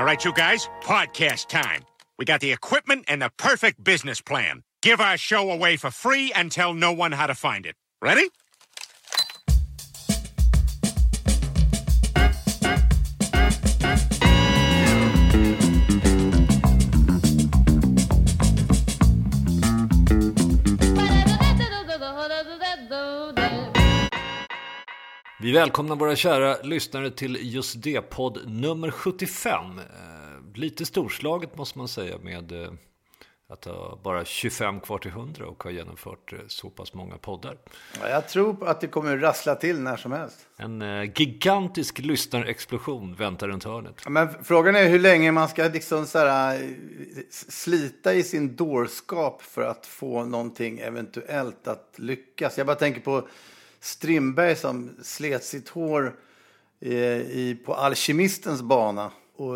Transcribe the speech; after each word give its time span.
All 0.00 0.06
right, 0.06 0.24
you 0.24 0.32
guys, 0.32 0.66
podcast 0.80 1.48
time. 1.48 1.82
We 2.18 2.24
got 2.24 2.40
the 2.40 2.52
equipment 2.52 3.04
and 3.06 3.20
the 3.20 3.30
perfect 3.36 3.84
business 3.84 4.22
plan. 4.22 4.62
Give 4.80 4.98
our 4.98 5.18
show 5.18 5.50
away 5.50 5.76
for 5.76 5.90
free 5.90 6.32
and 6.32 6.50
tell 6.50 6.72
no 6.72 6.90
one 6.90 7.12
how 7.12 7.26
to 7.26 7.34
find 7.34 7.66
it. 7.66 7.74
Ready? 8.00 8.30
Vi 25.42 25.52
välkomnar 25.52 25.96
våra 25.96 26.16
kära 26.16 26.56
lyssnare 26.62 27.10
till 27.10 27.38
just 27.54 27.82
det 27.82 28.00
podd 28.00 28.38
nummer 28.46 28.90
75. 28.90 29.64
Eh, 29.78 29.84
lite 30.54 30.86
storslaget 30.86 31.56
måste 31.56 31.78
man 31.78 31.88
säga 31.88 32.18
med 32.18 32.52
eh, 32.52 32.72
att 33.48 33.64
ha 33.64 33.98
bara 34.02 34.24
25 34.24 34.80
kvar 34.80 34.98
till 34.98 35.10
100 35.10 35.46
och 35.46 35.62
ha 35.62 35.70
genomfört 35.70 36.32
eh, 36.32 36.38
så 36.46 36.70
pass 36.70 36.94
många 36.94 37.18
poddar. 37.18 37.56
Ja, 38.00 38.08
Jag 38.08 38.28
tror 38.28 38.68
att 38.68 38.80
det 38.80 38.86
kommer 38.86 39.18
rassla 39.18 39.54
till 39.54 39.80
när 39.80 39.96
som 39.96 40.12
helst. 40.12 40.48
En 40.56 40.82
gigantisk 41.14 41.98
lyssnarexplosion 41.98 43.14
väntar 43.14 43.48
runt 43.48 43.64
hörnet. 43.64 44.08
Men 44.08 44.44
frågan 44.44 44.76
är 44.76 44.88
hur 44.88 44.98
länge 45.00 45.32
man 45.32 45.48
ska 45.48 45.64
liksom 45.64 46.06
så 46.06 46.18
här, 46.18 46.74
slita 47.30 48.14
i 48.14 48.22
sin 48.22 48.56
dårskap 48.56 49.42
för 49.42 49.62
att 49.62 49.86
få 49.86 50.24
någonting 50.24 50.78
eventuellt 50.78 51.68
att 51.68 51.94
lyckas. 51.96 52.58
Jag 52.58 52.66
bara 52.66 52.76
tänker 52.76 53.00
på 53.00 53.28
Strindberg 53.80 54.56
som 54.56 54.90
slet 55.02 55.44
sitt 55.44 55.68
hår 55.68 56.16
i, 56.80 56.94
i, 56.94 57.58
på 57.64 57.74
alkemistens 57.74 58.62
bana. 58.62 59.12
Och 59.36 59.54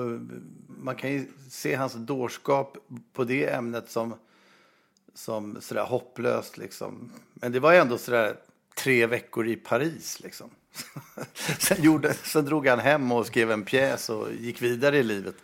man 0.66 0.96
kan 0.96 1.12
ju 1.12 1.26
se 1.50 1.74
hans 1.74 1.94
dårskap 1.94 2.76
på 3.12 3.24
det 3.24 3.46
ämnet 3.52 3.90
som, 3.90 4.14
som 5.14 5.60
sådär 5.60 5.84
hopplöst 5.84 6.56
liksom. 6.56 7.10
Men 7.34 7.52
det 7.52 7.60
var 7.60 7.72
ändå 7.72 7.98
sådär 7.98 8.36
tre 8.74 9.06
veckor 9.06 9.46
i 9.46 9.56
Paris 9.56 10.20
liksom 10.20 10.50
sen, 11.58 11.82
gjorde, 11.82 12.14
sen 12.14 12.44
drog 12.44 12.66
han 12.66 12.78
hem 12.78 13.12
och 13.12 13.26
skrev 13.26 13.50
en 13.52 13.64
pjäs 13.64 14.08
och 14.08 14.28
gick 14.40 14.62
vidare 14.62 14.98
i 14.98 15.02
livet. 15.02 15.34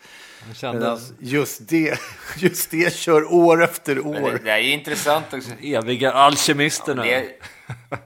kände- 0.55 0.81
Medan 0.81 0.99
just 1.19 1.69
det, 1.69 1.99
just 2.37 2.71
det 2.71 2.95
kör 2.95 3.33
år 3.35 3.63
efter 3.65 3.95
Men 3.97 4.13
det, 4.13 4.21
år. 4.23 4.41
det 4.45 4.51
är 4.51 4.59
ju 4.59 4.71
intressant 4.71 5.35
också. 5.35 5.51
Eviga 5.63 6.13
alkemisterna. 6.13 7.03
Det, 7.03 7.41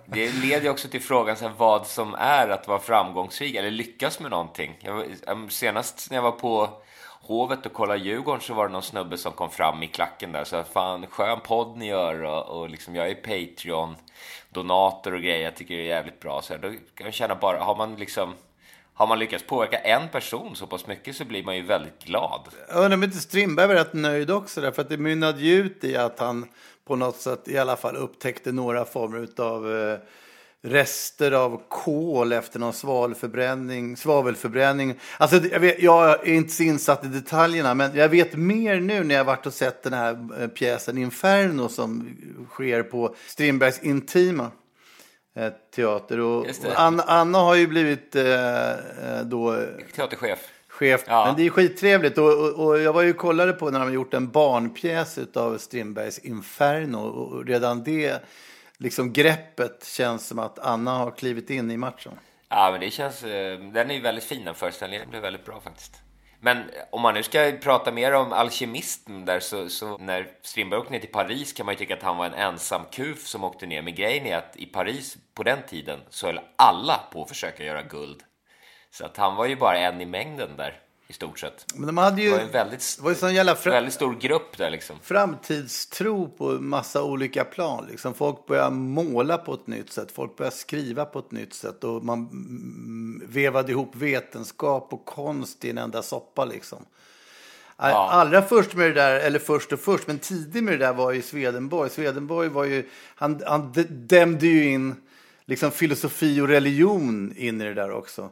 det 0.06 0.32
leder 0.32 0.62
ju 0.64 0.68
också 0.70 0.88
till 0.88 1.02
frågan 1.02 1.36
så 1.36 1.44
här, 1.48 1.54
vad 1.58 1.86
som 1.86 2.14
är 2.14 2.48
att 2.48 2.68
vara 2.68 2.78
framgångsrik 2.80 3.54
eller 3.54 3.70
lyckas 3.70 4.20
med 4.20 4.30
någonting. 4.30 4.78
Jag, 4.80 5.04
senast 5.52 6.10
när 6.10 6.16
jag 6.16 6.22
var 6.22 6.32
på 6.32 6.82
Hovet 7.26 7.66
och 7.66 7.72
kollade 7.72 8.00
Djurgården 8.00 8.40
så 8.40 8.54
var 8.54 8.66
det 8.66 8.72
någon 8.72 8.82
snubbe 8.82 9.18
som 9.18 9.32
kom 9.32 9.50
fram 9.50 9.82
i 9.82 9.86
klacken 9.86 10.32
där. 10.32 10.44
Så 10.44 10.64
fan, 10.64 11.06
skön 11.06 11.40
podd 11.40 11.76
ni 11.76 11.88
gör 11.88 12.22
och, 12.22 12.60
och 12.60 12.70
liksom, 12.70 12.94
jag 12.94 13.10
är 13.10 13.14
Patreon, 13.14 13.96
donator 14.50 15.14
och 15.14 15.20
grejer. 15.20 15.44
Jag 15.44 15.56
tycker 15.56 15.76
det 15.76 15.82
är 15.82 15.86
jävligt 15.86 16.20
bra. 16.20 16.42
Så 16.42 16.54
här, 16.54 16.60
då 16.60 16.68
kan 16.94 17.04
jag 17.04 17.14
känna 17.14 17.34
bara, 17.34 17.64
har 17.64 17.76
man 17.76 17.96
liksom 17.96 18.34
har 18.94 19.06
man 19.06 19.18
lyckats 19.18 19.44
påverka 19.44 19.78
en 19.78 20.08
person 20.08 20.56
så 20.56 20.66
pass 20.66 20.86
mycket 20.86 21.16
så 21.16 21.24
blir 21.24 21.44
man 21.44 21.56
ju 21.56 21.62
väldigt 21.62 22.04
glad. 22.04 22.40
Jag 22.68 22.76
undrar 22.76 22.94
om 22.94 23.02
inte 23.02 23.18
Strindberg 23.18 23.66
var 23.66 23.74
rätt 23.74 23.92
nöjd 23.92 24.30
också 24.30 24.60
där, 24.60 24.70
för 24.70 24.82
att 24.82 24.88
det 24.88 24.96
mynnade 24.96 25.40
ju 25.40 25.54
ut 25.54 25.84
i 25.84 25.96
att 25.96 26.18
han 26.18 26.48
på 26.84 26.96
något 26.96 27.16
sätt 27.16 27.48
i 27.48 27.58
alla 27.58 27.76
fall 27.76 27.96
upptäckte 27.96 28.52
några 28.52 28.84
former 28.84 29.28
av 29.40 29.76
eh, 29.76 29.98
rester 30.64 31.32
av 31.32 31.62
kol 31.68 32.32
efter 32.32 32.58
någon 32.58 32.72
svavelförbränning. 32.72 33.96
svavelförbränning. 33.96 34.94
Alltså, 35.18 35.36
jag, 35.36 35.60
vet, 35.60 35.82
jag 35.82 36.28
är 36.28 36.32
inte 36.32 36.52
så 36.52 36.62
insatt 36.62 37.04
i 37.04 37.08
detaljerna, 37.08 37.74
men 37.74 37.96
jag 37.96 38.08
vet 38.08 38.36
mer 38.36 38.80
nu 38.80 39.04
när 39.04 39.14
jag 39.14 39.24
varit 39.24 39.46
och 39.46 39.54
sett 39.54 39.82
den 39.82 39.92
här 39.92 40.42
eh, 40.42 40.48
pjäsen 40.48 40.98
Inferno 40.98 41.68
som 41.68 42.16
sker 42.50 42.82
på 42.82 43.14
Strindbergs 43.26 43.82
Intima 43.82 44.50
eh, 45.36 45.52
teater. 45.76 46.20
Och, 46.20 46.46
Anna, 46.74 47.02
Anna 47.02 47.38
har 47.38 47.54
ju 47.54 47.66
blivit 47.66 48.16
eh, 48.16 48.70
eh, 48.70 48.76
då 49.24 49.64
Teaterchef. 49.96 50.38
chef. 50.68 51.04
Ja. 51.06 51.26
Men 51.26 51.36
det 51.36 51.46
är 51.46 51.50
skittrevligt. 51.50 52.18
Och, 52.18 52.32
och, 52.32 52.66
och 52.66 52.80
jag 52.80 52.92
var 52.92 53.02
ju 53.02 53.12
kollade 53.12 53.52
på 53.52 53.70
när 53.70 53.80
de 53.80 53.92
gjort 53.92 54.14
en 54.14 54.30
barnpjäs 54.30 55.18
av 55.34 55.58
Strindbergs 55.58 56.18
Inferno. 56.18 56.98
Och 56.98 57.46
redan 57.46 57.82
det 57.84 58.22
liksom 58.78 59.12
greppet 59.12 59.84
känns 59.84 60.26
som 60.26 60.38
att 60.38 60.58
Anna 60.58 60.90
har 60.90 61.10
klivit 61.10 61.50
in 61.50 61.70
i 61.70 61.76
matchen. 61.76 62.12
Ja, 62.48 62.70
men 62.70 62.80
det 62.80 62.90
känns... 62.90 63.24
Eh, 63.24 63.58
den 63.58 63.90
är 63.90 63.94
ju 63.94 64.00
väldigt 64.00 64.24
fin, 64.24 64.44
den 64.44 64.54
föreställningen. 64.54 65.02
Den 65.02 65.10
blev 65.10 65.22
väldigt 65.22 65.44
bra 65.44 65.60
faktiskt. 65.60 66.00
Men 66.40 66.70
om 66.90 67.02
man 67.02 67.14
nu 67.14 67.22
ska 67.22 67.52
prata 67.62 67.92
mer 67.92 68.14
om 68.14 68.32
alkemisten 68.32 69.24
där 69.24 69.40
så, 69.40 69.68
så 69.68 69.98
när 69.98 70.28
Strindberg 70.42 70.80
åkte 70.80 70.92
ner 70.92 71.00
till 71.00 71.12
Paris 71.12 71.52
kan 71.52 71.66
man 71.66 71.72
ju 71.72 71.78
tycka 71.78 71.94
att 71.94 72.02
han 72.02 72.16
var 72.16 72.26
en 72.26 72.34
ensam 72.34 72.82
kuf 72.92 73.26
som 73.26 73.44
åkte 73.44 73.66
ner. 73.66 73.82
Men 73.82 73.94
grejen 73.94 74.26
är 74.26 74.36
att 74.36 74.56
i 74.56 74.66
Paris 74.66 75.16
på 75.34 75.42
den 75.42 75.58
tiden 75.68 76.00
så 76.10 76.26
höll 76.26 76.40
alla 76.56 77.00
på 77.12 77.22
att 77.22 77.28
försöka 77.28 77.64
göra 77.64 77.82
guld. 77.82 78.22
Så 78.90 79.04
att 79.04 79.16
han 79.16 79.36
var 79.36 79.46
ju 79.46 79.56
bara 79.56 79.78
en 79.78 80.00
i 80.00 80.06
mängden 80.06 80.56
där 80.56 80.80
i 81.08 81.12
stort 81.12 81.38
sett. 81.38 81.66
Men 81.74 81.86
de 81.86 81.98
hade 81.98 82.16
Det 82.16 82.22
ju, 82.22 82.30
var 82.30 82.38
ju 82.38 82.44
en 82.44 82.50
väldigt, 82.50 82.96
det 82.96 83.02
var 83.02 83.10
ju 83.10 83.16
sån 83.16 83.34
jävla 83.34 83.54
fra, 83.54 83.70
väldigt 83.70 83.94
stor 83.94 84.14
grupp 84.14 84.58
där 84.58 84.70
liksom. 84.70 84.96
framtidstro 85.02 86.28
på 86.28 86.52
massa 86.52 87.02
olika 87.02 87.44
plan. 87.44 87.86
Liksom. 87.90 88.14
Folk 88.14 88.46
börjar 88.46 88.70
måla 88.70 89.38
på 89.38 89.54
ett 89.54 89.66
nytt 89.66 89.92
sätt. 89.92 90.12
Folk 90.12 90.36
börjar 90.36 90.50
skriva 90.50 91.04
på 91.04 91.18
ett 91.18 91.30
nytt 91.30 91.54
sätt. 91.54 91.84
Och 91.84 92.04
man 92.04 92.18
mm, 92.18 93.22
vevade 93.28 93.72
ihop 93.72 93.96
vetenskap 93.96 94.92
och 94.92 95.04
konst 95.04 95.64
i 95.64 95.70
en 95.70 95.78
enda 95.78 96.02
soppa. 96.02 96.44
Liksom. 96.44 96.84
Ja. 97.76 98.10
Allra 98.10 98.42
först 98.42 98.74
med 98.74 98.90
det 98.90 98.94
där, 98.94 99.20
eller 99.20 99.38
först 99.38 99.72
och 99.72 99.80
först, 99.80 100.06
men 100.06 100.18
tidigt 100.18 100.64
med 100.64 100.74
det 100.74 100.86
där 100.86 100.92
var 100.92 101.12
ju 101.12 101.22
Swedenborg. 101.22 101.90
Swedenborg 101.90 102.48
var 102.48 102.64
ju, 102.64 102.88
han, 103.14 103.42
han 103.46 103.72
dämde 103.88 104.46
ju 104.46 104.70
in 104.70 104.94
liksom 105.44 105.70
filosofi 105.70 106.40
och 106.40 106.48
religion 106.48 107.34
in 107.36 107.60
i 107.60 107.64
det 107.64 107.74
där 107.74 107.90
också. 107.90 108.30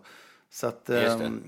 Så 0.55 0.67
att, 0.67 0.87
det. 0.87 1.07
ehm, 1.07 1.43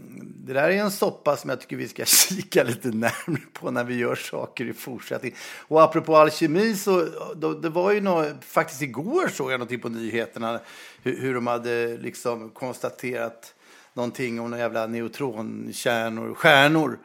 det 0.46 0.52
där 0.52 0.70
är 0.70 0.76
en 0.76 0.90
soppa 0.90 1.36
som 1.36 1.50
jag 1.50 1.60
tycker 1.60 1.76
vi 1.76 1.88
ska 1.88 2.04
kika 2.28 2.62
lite 2.62 2.88
närmare 2.88 3.42
på 3.52 3.70
när 3.70 3.84
vi 3.84 3.94
gör 3.94 4.14
saker 4.14 4.64
i 4.64 4.72
fortsättning. 4.72 5.34
Och 5.68 5.82
apropå 5.82 6.16
alkemi 6.16 6.76
så 6.76 7.08
då, 7.36 7.52
det 7.52 7.68
var 7.68 7.92
ju 7.92 8.00
något, 8.00 8.44
faktiskt 8.44 8.82
igår 8.82 9.28
såg 9.28 9.52
jag 9.52 9.58
någonting 9.58 9.80
på 9.80 9.88
nyheterna 9.88 10.60
hur, 11.02 11.20
hur 11.20 11.34
de 11.34 11.46
hade 11.46 11.96
liksom 11.96 12.50
konstaterat 12.50 13.54
någonting 13.92 14.40
om 14.40 14.50
några 14.50 14.62
jävla 14.62 14.86
neutronkärnor, 14.86 16.34
stjärnor 16.34 16.98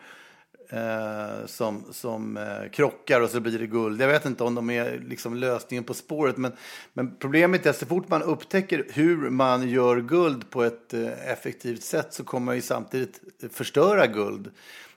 eh, 0.69 1.45
som, 1.45 1.83
som 1.92 2.38
eh, 2.38 2.69
krockar 2.71 3.21
och 3.21 3.30
så 3.30 3.39
blir 3.39 3.60
det 3.60 3.68
guld. 3.68 4.01
Jag 4.01 4.07
vet 4.07 4.25
inte 4.25 4.44
om 4.44 4.56
de 4.56 4.69
är 4.69 5.00
liksom 5.07 5.36
lösningen 5.36 5.83
på 5.83 5.94
spåret. 5.94 6.38
Men, 6.38 6.51
men 6.94 7.18
problemet 7.18 7.66
är 7.66 7.69
att 7.69 7.77
så 7.77 7.86
fort 7.86 8.10
man 8.10 8.24
upptäcker 8.24 8.86
hur 8.94 9.30
man 9.30 9.69
gör 9.69 10.01
guld 10.01 10.50
på 10.50 10.63
ett 10.63 10.94
eh, 10.94 11.31
effektivt 11.31 11.83
sätt 11.83 12.13
så 12.13 12.24
kommer 12.24 12.45
man 12.45 12.56
ju 12.56 12.62
samtidigt 12.62 13.21
förstöra 13.51 14.07
guld. 14.07 14.51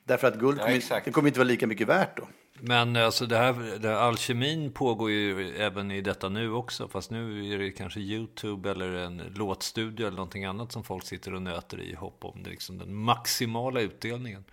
Därför 0.05 0.29
att 0.29 0.39
guld 0.39 0.59
Ja, 0.61 0.65
kommer, 0.65 1.05
det 1.05 1.11
kommer 1.11 1.29
inte 1.29 1.39
vara 1.39 1.49
lika 1.49 1.67
mycket 1.67 1.89
värt 1.89 2.17
då. 2.17 2.29
Men 2.65 2.97
alltså 2.97 3.27
det 3.27 3.37
här, 3.37 3.79
det 3.79 3.89
här 3.89 3.95
alkemin 3.95 4.73
pågår 4.73 5.11
ju 5.11 5.57
även 5.57 5.91
i 5.91 6.01
detta 6.01 6.29
nu 6.29 6.53
också. 6.53 6.89
Fast 6.89 7.11
nu 7.11 7.53
är 7.55 7.59
det 7.59 7.71
kanske 7.71 8.01
YouTube 8.01 8.71
eller 8.71 8.93
en 8.93 9.23
låtstudio 9.35 10.07
eller 10.07 10.17
någonting 10.17 10.45
annat 10.45 10.73
som 10.73 10.85
folk 10.85 11.05
sitter 11.05 11.35
och 11.35 11.43
nöter 11.43 11.81
i 11.81 11.95
hopp 11.95 12.25
om 12.25 12.43
det 12.43 12.51
liksom 12.51 12.79
den 12.79 12.95
maximala 12.95 13.81
utdelningen. 13.81 14.45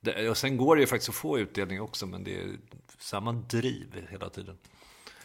Det, 0.00 0.30
och 0.30 0.36
sen 0.36 0.56
går 0.56 0.76
det 0.76 0.80
ju 0.80 0.86
faktiskt 0.86 1.08
att 1.08 1.14
få 1.14 1.38
utdelning 1.38 1.80
också, 1.80 2.06
men 2.06 2.24
det 2.24 2.36
är 2.36 2.58
samma 2.98 3.32
driv 3.32 4.06
hela 4.10 4.30
tiden. 4.30 4.58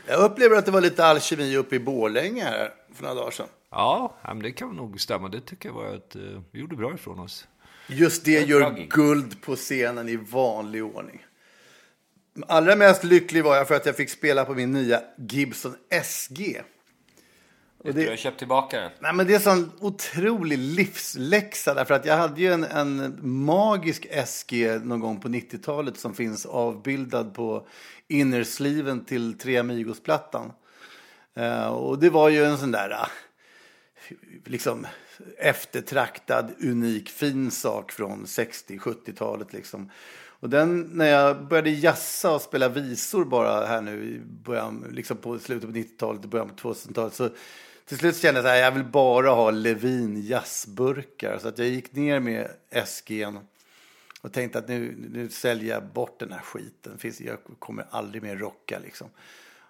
Jag 0.07 0.24
upplever 0.31 0.57
att 0.57 0.66
det 0.66 0.72
var 0.72 0.81
lite 0.81 1.06
alkemi 1.06 1.57
uppe 1.57 1.75
i 1.75 1.80
Borlänge 1.80 2.44
här 2.44 2.74
för 2.94 3.04
några 3.04 3.16
dagar 3.16 3.31
sedan. 3.31 3.48
Ja, 3.69 4.18
men 4.24 4.39
det 4.39 4.51
kan 4.51 4.75
nog 4.75 5.01
stämma. 5.01 5.30
Det 5.30 5.42
tycker 5.42 5.69
jag 5.69 5.74
var 5.74 5.86
att 5.86 6.16
uh, 6.16 6.42
vi 6.51 6.60
gjorde 6.60 6.75
bra 6.75 6.94
ifrån 6.94 7.19
oss. 7.19 7.48
Just 7.88 8.25
det 8.25 8.48
gör 8.48 8.88
guld 8.89 9.42
på 9.42 9.56
scenen 9.56 10.10
i 10.10 10.16
vanlig 10.16 10.83
ordning. 10.83 11.25
Allra 12.48 12.75
mest 12.75 13.04
lycklig 13.04 13.44
var 13.44 13.56
jag 13.56 13.68
för 13.68 13.75
att 13.75 13.86
jag 13.86 13.95
fick 13.95 14.10
spela 14.10 14.45
på 14.45 14.54
min 14.54 14.72
nya 14.72 15.01
Gibson 15.18 15.75
SG. 16.04 16.62
Och 17.83 17.94
det, 17.94 18.04
du 18.04 18.10
har 18.10 18.16
köpt 18.16 18.38
tillbaka 18.38 18.80
den? 18.80 18.92
Nej, 19.00 19.13
men 19.13 19.28
det 19.28 19.33
är 19.33 19.36
en 19.36 19.42
sån 19.42 19.72
otrolig 19.80 20.57
livsläxa. 20.57 21.74
Därför 21.74 21.94
att 21.94 22.06
jag 22.06 22.18
hade 22.18 22.42
ju 22.42 22.54
en, 22.54 22.63
en 22.63 23.19
magisk 23.22 24.07
SG 24.25 24.80
någon 24.83 25.00
gång 25.00 25.19
på 25.19 25.28
90-talet 25.28 25.98
som 25.98 26.13
finns 26.13 26.45
avbildad 26.45 27.33
på 27.33 27.68
innersliven 28.07 29.06
till 29.06 29.38
Tre 29.38 29.57
Amigos-plattan. 29.57 30.51
Uh, 31.38 31.68
och 31.68 32.00
det 32.00 32.10
var 32.10 32.30
ju 32.30 32.45
en 32.45 32.57
sån 32.57 32.72
där 32.72 32.89
uh, 32.89 33.07
liksom 34.45 34.88
eftertraktad, 35.38 36.51
unik, 36.60 37.10
fin 37.10 37.51
sak 37.51 37.92
från 37.92 38.25
60-70-talet. 38.25 39.54
Liksom. 39.54 39.92
Och 40.42 40.50
den, 40.50 40.81
när 40.81 41.06
jag 41.06 41.48
började 41.48 41.69
jassa 41.69 42.31
och 42.31 42.42
spela 42.42 42.69
visor 42.69 43.25
bara 43.25 43.66
här 43.66 43.81
nu 43.81 44.04
i 44.04 44.19
början, 44.19 44.86
liksom 44.92 45.18
på 45.18 45.39
slutet 45.39 45.69
på 45.69 45.78
90-talet 45.78 46.24
och 46.24 46.30
början 46.30 46.50
på 46.50 46.74
2000-talet 46.74 47.13
så 47.13 47.30
till 47.91 47.99
slut 47.99 48.17
kände 48.17 48.39
jag 48.39 48.49
att 48.49 48.59
jag 48.59 48.71
vill 48.71 48.83
bara 48.83 49.29
ha 49.29 49.51
Levin 49.51 50.21
jazzburkar. 50.21 51.38
Så 51.38 51.47
att 51.47 51.57
jag 51.57 51.67
gick 51.67 51.95
ner 51.95 52.19
med 52.19 52.51
SG'n 52.71 53.39
och 54.21 54.33
tänkte 54.33 54.59
att 54.59 54.67
nu, 54.67 55.09
nu 55.13 55.29
säljer 55.29 55.73
jag 55.73 55.85
bort 55.85 56.19
den 56.19 56.31
här 56.31 56.39
skiten. 56.39 56.99
Jag 57.19 57.38
kommer 57.59 57.85
aldrig 57.89 58.23
mer 58.23 58.35
rocka 58.35 58.79
liksom. 58.79 59.07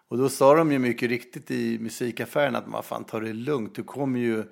Och 0.07 0.17
då 0.17 0.29
sa 0.29 0.55
de 0.55 0.71
ju 0.71 0.79
mycket 0.79 1.09
riktigt 1.09 1.51
i 1.51 1.79
musikaffären 1.79 2.55
att 2.55 2.67
man 2.67 2.83
fan 2.83 3.03
ta 3.03 3.19
det 3.19 3.33
lugnt. 3.33 3.75
Du 3.75 3.83
kommer 3.83 4.19
ju 4.19 4.43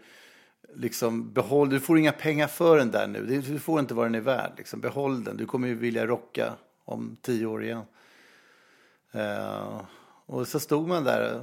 liksom 0.75 1.33
behåll, 1.33 1.69
du 1.69 1.79
får 1.79 1.97
inga 1.97 2.11
pengar 2.11 2.47
för 2.47 2.77
den 2.77 2.91
där 2.91 3.07
nu. 3.07 3.41
Du 3.41 3.59
får 3.59 3.79
inte 3.79 3.93
vad 3.93 4.05
den 4.05 4.15
är 4.15 4.21
värd. 4.21 4.51
Liksom. 4.57 4.79
Behåll 4.79 5.23
den. 5.23 5.37
Du 5.37 5.45
kommer 5.45 5.67
ju 5.67 5.75
vilja 5.75 6.05
rocka 6.05 6.53
om 6.85 7.17
tio 7.21 7.45
år 7.45 7.63
igen. 7.63 7.83
Uh, 9.15 9.81
och 10.25 10.47
så 10.47 10.59
stod 10.59 10.87
man 10.87 11.03
där 11.03 11.41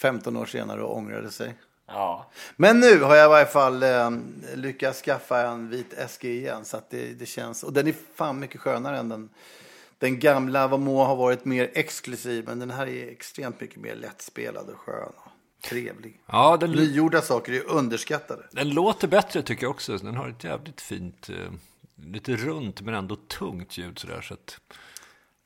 15 0.00 0.36
år 0.36 0.46
senare 0.46 0.82
och 0.82 0.96
ångrade 0.96 1.30
sig. 1.30 1.54
Ja. 1.86 2.30
Men 2.56 2.80
nu 2.80 3.02
har 3.02 3.16
jag 3.16 3.26
i 3.26 3.28
varje 3.28 3.46
fall 3.46 3.82
eh, 3.82 4.10
lyckats 4.54 5.02
skaffa 5.02 5.48
en 5.48 5.68
vit 5.68 5.94
SG 6.08 6.24
igen. 6.24 6.64
Så 6.64 6.76
att 6.76 6.90
det, 6.90 7.12
det 7.18 7.26
känns, 7.26 7.62
och 7.62 7.72
den 7.72 7.86
är 7.86 7.94
fan 8.14 8.40
mycket 8.40 8.60
skönare 8.60 8.98
än 8.98 9.08
den, 9.08 9.28
den 9.98 10.18
gamla. 10.18 10.68
Vad 10.68 10.80
må 10.80 11.04
ha 11.04 11.14
varit 11.14 11.44
mer 11.44 11.70
exklusiv. 11.74 12.44
Men 12.46 12.58
den 12.58 12.70
här 12.70 12.86
är 12.86 13.08
extremt 13.08 13.60
mycket 13.60 13.80
mer 13.80 13.94
lättspelad 13.94 14.68
och 14.68 14.78
skön. 14.78 15.12
Och 15.16 15.30
trevlig. 15.68 16.20
Ja, 16.26 16.56
den... 16.56 16.70
Nygjorda 16.70 17.22
saker 17.22 17.52
är 17.52 17.70
underskattade. 17.70 18.42
Den 18.52 18.70
låter 18.70 19.08
bättre 19.08 19.42
tycker 19.42 19.62
jag 19.62 19.70
också. 19.70 19.96
Den 19.96 20.16
har 20.16 20.28
ett 20.28 20.44
jävligt 20.44 20.80
fint, 20.80 21.28
eh, 21.28 21.52
lite 21.94 22.36
runt 22.36 22.80
men 22.80 22.94
ändå 22.94 23.16
tungt 23.16 23.78
ljud 23.78 23.98
sådär. 23.98 24.20
Så 24.20 24.34
att, 24.34 24.60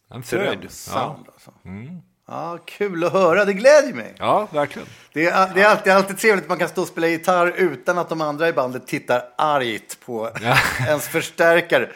en 0.08 0.22
fröjd. 0.22 0.70
Ja. 0.88 1.24
Alltså. 1.26 1.52
Mm. 1.64 2.00
Ja, 2.26 2.58
kul 2.64 3.04
att 3.04 3.12
höra, 3.12 3.44
det 3.44 3.52
gläder 3.52 3.92
mig. 3.92 4.14
Ja, 4.18 4.48
verkligen. 4.52 4.88
Det 5.12 5.26
är, 5.26 5.54
det 5.54 5.62
är 5.62 5.66
alltid, 5.66 5.92
alltid 5.92 6.18
trevligt 6.18 6.44
att 6.44 6.48
man 6.48 6.58
kan 6.58 6.68
stå 6.68 6.82
och 6.82 6.88
spela 6.88 7.08
gitarr 7.08 7.54
utan 7.56 7.98
att 7.98 8.08
de 8.08 8.20
andra 8.20 8.48
i 8.48 8.52
bandet 8.52 8.86
tittar 8.86 9.22
argt 9.38 10.00
på 10.00 10.30
ja. 10.42 10.56
ens 10.86 11.08
förstärkare. 11.08 11.92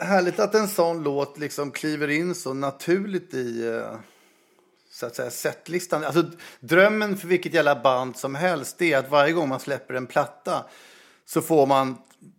Härligt 0.00 0.40
att 0.40 0.54
en 0.54 0.68
sån 0.68 1.02
låt 1.02 1.38
liksom 1.38 1.70
kliver 1.70 2.08
in 2.08 2.34
så 2.34 2.54
naturligt 2.54 3.34
i 3.34 3.68
uh, 3.68 3.98
så 4.90 5.06
att 5.06 5.16
säga 5.16 5.30
setlistan. 5.30 6.04
Alltså, 6.04 6.24
drömmen 6.60 7.16
för 7.16 7.28
vilket 7.28 7.54
jävla 7.54 7.82
band 7.82 8.16
som 8.16 8.34
helst 8.34 8.82
är 8.82 8.98
att 8.98 9.10
varje 9.10 9.32
gång 9.32 9.48
man 9.48 9.60
släpper 9.60 9.94
en 9.94 10.06
platta 10.06 10.64
så 11.26 11.42
får 11.42 11.66
man 11.66 11.96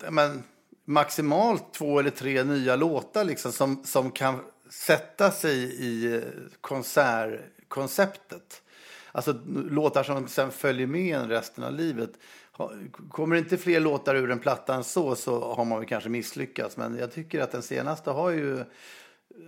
men, 0.10 0.44
maximalt 0.86 1.74
två 1.74 2.00
eller 2.00 2.10
tre 2.10 2.44
nya 2.44 2.76
låtar 2.76 3.24
liksom, 3.24 3.52
som, 3.52 3.84
som 3.86 4.12
kan 4.12 4.40
sätta 4.70 5.32
sig 5.32 5.86
i 5.86 6.22
konsertkonceptet. 6.62 8.62
Alltså 9.12 9.40
låtar 9.70 10.04
som 10.04 10.28
sen 10.28 10.52
följer 10.52 10.88
med 10.88 11.18
en 11.18 11.30
resten 11.30 11.64
av 11.64 11.74
livet. 11.74 12.10
Kommer 13.10 13.36
det 13.36 13.40
inte 13.40 13.58
fler 13.58 13.80
låtar 13.80 14.16
ur 14.16 14.32
en 14.32 14.40
platta 14.40 14.76
än 14.76 14.84
så 14.84 15.16
så 15.16 15.54
har 15.54 15.66
man 15.66 15.80
väl 15.80 15.88
kanske 15.88 16.10
misslyckats. 16.10 16.78
Men 16.78 16.98
jag 16.98 17.12
tycker 17.12 17.42
att 17.42 17.52
den 17.52 17.62
senaste 17.62 18.12
har 18.12 18.30
ju 18.30 18.64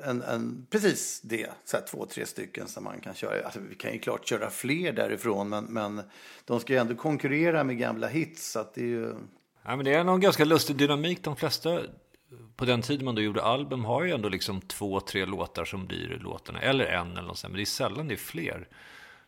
en, 0.03 0.21
en, 0.21 0.67
precis 0.69 1.21
det, 1.21 1.49
så 1.65 1.77
här, 1.77 1.85
två, 1.85 2.05
tre 2.05 2.25
stycken 2.25 2.67
som 2.67 2.83
man 2.83 2.99
kan 2.99 3.13
köra. 3.13 3.45
Alltså, 3.45 3.59
vi 3.69 3.75
kan 3.75 3.93
ju 3.93 3.99
klart 3.99 4.27
köra 4.27 4.49
fler 4.49 4.93
därifrån, 4.93 5.49
men, 5.49 5.65
men 5.65 6.01
de 6.45 6.59
ska 6.59 6.73
ju 6.73 6.79
ändå 6.79 6.95
konkurrera 6.95 7.63
med 7.63 7.77
gamla 7.77 8.07
hits. 8.07 8.51
Så 8.51 8.59
att 8.59 8.73
det 8.73 8.81
är 8.81 8.85
ju... 8.85 9.13
Ja, 9.63 9.75
men 9.75 9.85
det 9.85 9.93
är 9.93 10.03
någon 10.03 10.19
ganska 10.19 10.45
lustig 10.45 10.75
dynamik. 10.75 11.23
De 11.23 11.35
flesta 11.35 11.81
på 12.55 12.65
den 12.65 12.81
tiden 12.81 13.05
man 13.05 13.15
då 13.15 13.21
gjorde 13.21 13.43
album 13.43 13.85
har 13.85 14.03
ju 14.03 14.11
ändå 14.11 14.29
liksom 14.29 14.61
två, 14.61 14.99
tre 14.99 15.25
låtar 15.25 15.65
som 15.65 15.87
blir 15.87 16.19
låtarna. 16.21 16.61
Eller 16.61 16.85
en 16.85 17.11
eller 17.11 17.27
något 17.27 17.37
sånt. 17.37 17.51
Men 17.51 17.57
det 17.57 17.63
är 17.63 17.65
sällan 17.65 18.07
det 18.07 18.13
är 18.13 18.17
fler. 18.17 18.67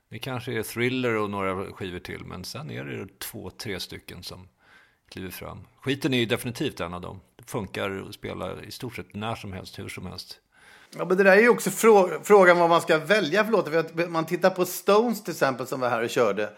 Det 0.09 0.19
kanske 0.19 0.53
är 0.53 0.63
Thriller 0.63 1.15
och 1.15 1.29
några 1.29 1.71
skivor 1.71 1.99
till. 1.99 2.25
Men 2.25 2.43
sen 2.43 2.71
är 2.71 2.83
det 2.85 3.19
två, 3.19 3.49
tre 3.49 3.79
stycken 3.79 4.23
som 4.23 4.47
kliver 5.09 5.29
fram. 5.29 5.67
Skiten 5.81 6.13
är 6.13 6.17
ju 6.17 6.25
definitivt 6.25 6.79
en 6.79 6.93
av 6.93 7.01
dem. 7.01 7.19
Det 7.35 7.43
funkar 7.43 8.05
att 8.09 8.15
spela 8.15 8.61
i 8.61 8.71
stort 8.71 8.95
sett 8.95 9.15
när 9.15 9.35
som 9.35 9.53
helst, 9.53 9.79
hur 9.79 9.89
som 9.89 10.05
helst. 10.05 10.39
Ja, 10.97 11.05
men 11.05 11.17
det 11.17 11.23
där 11.23 11.37
är 11.37 11.41
ju 11.41 11.49
också 11.49 11.69
frå 11.69 12.19
frågan 12.23 12.59
vad 12.59 12.69
man 12.69 12.81
ska 12.81 12.97
välja 12.97 13.43
för 13.45 13.51
låtar. 13.51 14.07
Man 14.07 14.25
tittar 14.25 14.49
på 14.49 14.65
Stones 14.65 15.23
till 15.23 15.31
exempel 15.31 15.67
som 15.67 15.79
var 15.79 15.89
här 15.89 16.03
och 16.03 16.09
körde. 16.09 16.49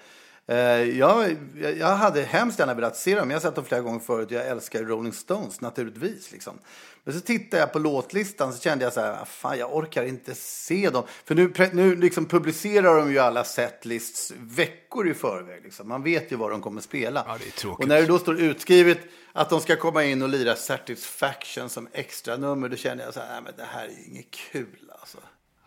Eh, 0.47 0.57
jag, 0.99 1.37
jag 1.77 1.95
hade 1.95 2.21
hemskt 2.21 2.59
gärna 2.59 2.73
velat 2.73 2.97
se 2.97 3.15
dem. 3.15 3.29
Jag 3.29 3.35
har 3.35 3.41
sett 3.41 3.55
dem 3.55 3.65
flera 3.65 3.81
gånger 3.81 3.99
förut. 3.99 4.31
Jag 4.31 4.47
älskar 4.47 4.83
Rolling 4.83 5.13
Stones 5.13 5.61
naturligtvis. 5.61 6.31
Liksom. 6.31 6.59
Men 7.03 7.13
så 7.13 7.19
tittade 7.19 7.61
jag 7.61 7.73
på 7.73 7.79
låtlistan 7.79 8.53
så 8.53 8.61
kände 8.61 8.83
jag 8.83 8.93
så 8.93 9.01
här, 9.01 9.11
ah, 9.21 9.25
fan 9.25 9.57
jag 9.57 9.75
orkar 9.75 10.03
inte 10.03 10.35
se 10.35 10.89
dem. 10.89 11.03
För 11.25 11.35
nu, 11.35 11.53
nu 11.73 11.95
liksom 11.95 12.25
publicerar 12.25 12.97
de 12.97 13.11
ju 13.11 13.19
alla 13.19 13.43
setlists 13.43 14.33
veckor 14.39 15.07
i 15.07 15.13
förväg. 15.13 15.63
Liksom. 15.63 15.87
Man 15.87 16.03
vet 16.03 16.31
ju 16.31 16.35
vad 16.35 16.51
de 16.51 16.61
kommer 16.61 16.81
spela. 16.81 17.23
Ja, 17.27 17.37
det 17.39 17.47
är 17.47 17.51
tråkigt. 17.51 17.83
och 17.83 17.87
när 17.87 18.01
det 18.01 18.07
då 18.07 18.19
står 18.19 18.41
utskrivet 18.41 18.99
att 19.33 19.49
de 19.49 19.61
ska 19.61 19.75
komma 19.75 20.03
in 20.03 20.21
och 20.21 20.29
lira 20.29 20.55
Satisfaction 20.55 21.69
som 21.69 21.87
extra 21.91 22.37
nummer 22.37 22.69
då 22.69 22.75
känner 22.75 23.03
jag 23.03 23.13
så 23.13 23.19
här, 23.19 23.33
nej 23.33 23.41
men 23.43 23.53
det 23.57 23.63
här 23.63 23.85
är 23.85 24.07
inget 24.07 24.31
kul 24.31 24.91
alltså. 24.99 25.17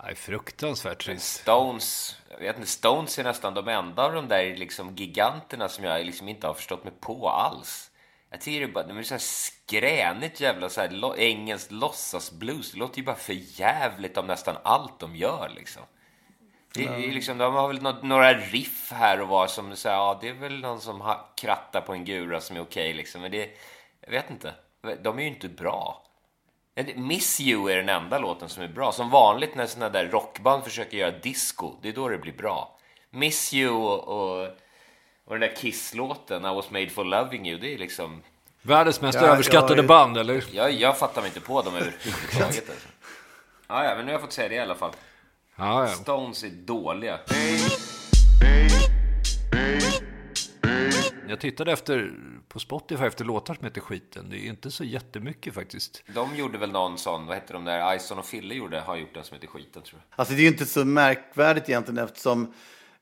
Nej, 0.03 0.15
fruktansvärt 0.15 1.05
trist. 1.05 1.41
Stones, 1.41 2.17
jag 2.31 2.39
vet 2.39 2.57
inte, 2.57 2.69
Stones 2.69 3.19
är 3.19 3.25
nästan 3.25 3.55
de 3.55 3.69
enda 3.69 4.05
av 4.05 4.13
de 4.13 4.29
där 4.29 4.57
liksom 4.57 4.97
giganterna 4.97 5.69
som 5.69 5.85
jag 5.85 6.07
liksom 6.07 6.29
inte 6.29 6.47
har 6.47 6.55
förstått 6.55 6.85
mig 6.85 6.93
på 7.01 7.29
alls. 7.29 7.91
Jag 8.31 8.41
tycker 8.41 8.61
det 8.61 8.67
är 8.67 8.73
bara, 8.73 8.87
de 8.87 8.99
är 8.99 9.03
så 9.03 9.15
här 9.15 9.19
skränigt 9.19 10.41
jävla 10.41 10.69
så 10.69 10.81
här 10.81 11.19
engelskt 11.19 11.73
låtsasblues. 11.73 12.73
Det 12.73 12.79
låter 12.79 12.99
ju 12.99 13.05
bara 13.05 13.17
för 13.17 13.61
jävligt 13.61 14.17
om 14.17 14.27
nästan 14.27 14.57
allt 14.63 15.01
de 15.01 15.17
gör 15.17 15.53
liksom. 15.57 15.83
Det 16.75 16.85
är 16.85 17.13
liksom, 17.13 17.39
de 17.39 17.55
har 17.55 17.69
väl 17.69 17.83
några 18.03 18.35
riff 18.35 18.93
här 18.93 19.21
och 19.21 19.29
var 19.29 19.47
som 19.47 19.77
säger, 19.77 19.97
ja 19.97 20.19
det 20.21 20.29
är 20.29 20.35
väl 20.35 20.61
någon 20.61 20.81
som 20.81 21.01
har 21.01 21.21
krattar 21.37 21.81
på 21.81 21.93
en 21.93 22.05
gura 22.05 22.41
som 22.41 22.57
är 22.57 22.61
okej 22.61 22.89
okay, 22.89 22.97
liksom. 22.97 23.21
Men 23.21 23.31
det, 23.31 23.51
jag 24.01 24.11
vet 24.11 24.31
inte. 24.31 24.55
De 25.03 25.19
är 25.19 25.23
ju 25.23 25.29
inte 25.29 25.49
bra. 25.49 26.08
Miss 26.97 27.41
You 27.41 27.71
är 27.73 27.77
den 27.77 27.89
enda 27.89 28.19
låten 28.19 28.49
som 28.49 28.63
är 28.63 28.69
bra. 28.69 28.93
Som 28.93 29.11
vanligt 29.11 29.55
när 29.55 29.67
såna 29.67 29.89
där 29.89 30.09
rockband 30.09 30.65
försöker 30.65 30.97
göra 30.97 31.11
disco, 31.11 31.73
det 31.83 31.89
är 31.89 31.93
då 31.93 32.09
det 32.09 32.19
blir 32.19 32.33
bra. 32.33 32.79
Miss 33.11 33.55
You 33.55 33.75
och, 33.75 34.09
och, 34.09 34.47
och 35.25 35.39
den 35.39 35.41
där 35.41 35.57
Kiss-låten, 35.57 36.45
I 36.45 36.55
was 36.55 36.71
made 36.71 36.91
for 36.91 37.05
loving 37.05 37.49
you, 37.49 37.59
det 37.59 37.75
är 37.75 37.79
liksom... 37.79 38.23
Världens 38.63 39.01
mest 39.01 39.19
ja, 39.21 39.27
överskattade 39.27 39.77
jag, 39.77 39.87
band, 39.87 40.19
eller? 40.19 40.45
Jag, 40.53 40.73
jag 40.73 40.99
fattar 40.99 41.21
mig 41.21 41.29
inte 41.29 41.41
på 41.41 41.63
dem 41.63 41.75
överhuvudtaget. 41.75 42.69
Alltså. 42.71 42.89
Ja, 43.69 43.85
ja, 43.85 43.95
men 43.97 43.99
nu 43.99 44.05
har 44.05 44.13
jag 44.13 44.21
fått 44.21 44.33
säga 44.33 44.49
det 44.49 44.55
i 44.55 44.59
alla 44.59 44.75
fall. 44.75 44.93
Ja, 45.57 45.83
ja. 45.83 45.89
Stones 45.89 46.45
är 46.45 46.49
dåliga. 46.49 47.19
Jag 51.29 51.41
tittade 51.41 51.73
efter 51.73 52.13
på 52.49 52.59
Spotify 52.59 53.05
efter 53.05 53.25
låtar 53.25 53.55
som 53.55 53.65
heter 53.65 53.81
Skiten. 53.81 54.31
Det 54.31 54.37
är 54.37 54.49
inte 54.49 54.71
så 54.71 54.85
jättemycket 54.85 55.55
faktiskt. 55.55 56.03
De 56.15 56.37
gjorde 56.37 56.59
väl 56.59 56.71
någon 56.71 56.99
sån, 56.99 57.27
vad 57.27 57.37
heter 57.37 57.55
de 57.55 57.65
där, 57.65 57.97
Ison 57.97 58.19
och 58.19 58.27
Fille 58.27 58.55
gjorde, 58.55 58.81
har 58.81 58.97
gjort 58.97 59.15
den 59.15 59.25
som 59.25 59.35
heter 59.35 59.49
Skiten 59.49 59.83
tror 59.83 60.03
jag. 60.09 60.21
Alltså 60.21 60.35
det 60.35 60.41
är 60.41 60.43
ju 60.43 60.49
inte 60.49 60.67
så 60.67 60.85
märkvärdigt 60.85 61.69
egentligen 61.69 62.05
eftersom 62.05 62.55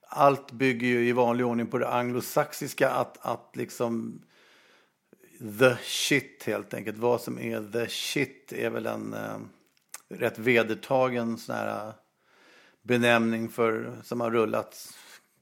allt 0.09 0.53
bygger 0.53 0.87
ju 0.87 1.09
i 1.09 1.13
vanlig 1.13 1.47
ordning 1.47 1.67
på 1.67 1.79
det 1.79 1.89
anglosaxiska 1.89 2.91
att, 2.91 3.27
att 3.27 3.57
liksom 3.57 4.23
the 5.61 5.77
shit 5.83 6.43
helt 6.47 6.75
enkelt. 6.75 6.99
Vad 6.99 7.21
som 7.21 7.39
är 7.39 7.73
the 7.73 7.89
shit 7.89 8.53
är 8.53 8.71
väl 8.71 8.87
en 8.87 9.15
eh, 9.15 9.39
rätt 10.09 10.39
vedertagen 10.39 11.39
sån 11.39 11.55
här 11.55 11.93
benämning 12.83 13.49
för 13.49 13.97
som 14.05 14.21
har 14.21 14.31
rullat 14.31 14.95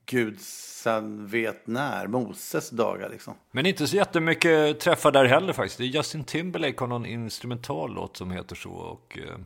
Gud 0.06 0.40
sen 0.40 1.26
vet 1.26 1.66
när, 1.66 2.06
Moses 2.06 2.70
dagar 2.70 3.10
liksom. 3.10 3.34
Men 3.50 3.66
inte 3.66 3.86
så 3.86 3.96
jättemycket 3.96 4.80
träffar 4.80 5.12
där 5.12 5.24
heller 5.24 5.52
faktiskt. 5.52 5.78
Det 5.78 5.84
är 5.84 5.86
Justin 5.86 6.24
Timberlake 6.24 6.80
har 6.80 6.86
någon 6.86 7.06
instrumental 7.06 7.94
låt 7.94 8.16
som 8.16 8.30
heter 8.30 8.56
så. 8.56 8.70
Och, 8.70 9.18
eh, 9.18 9.38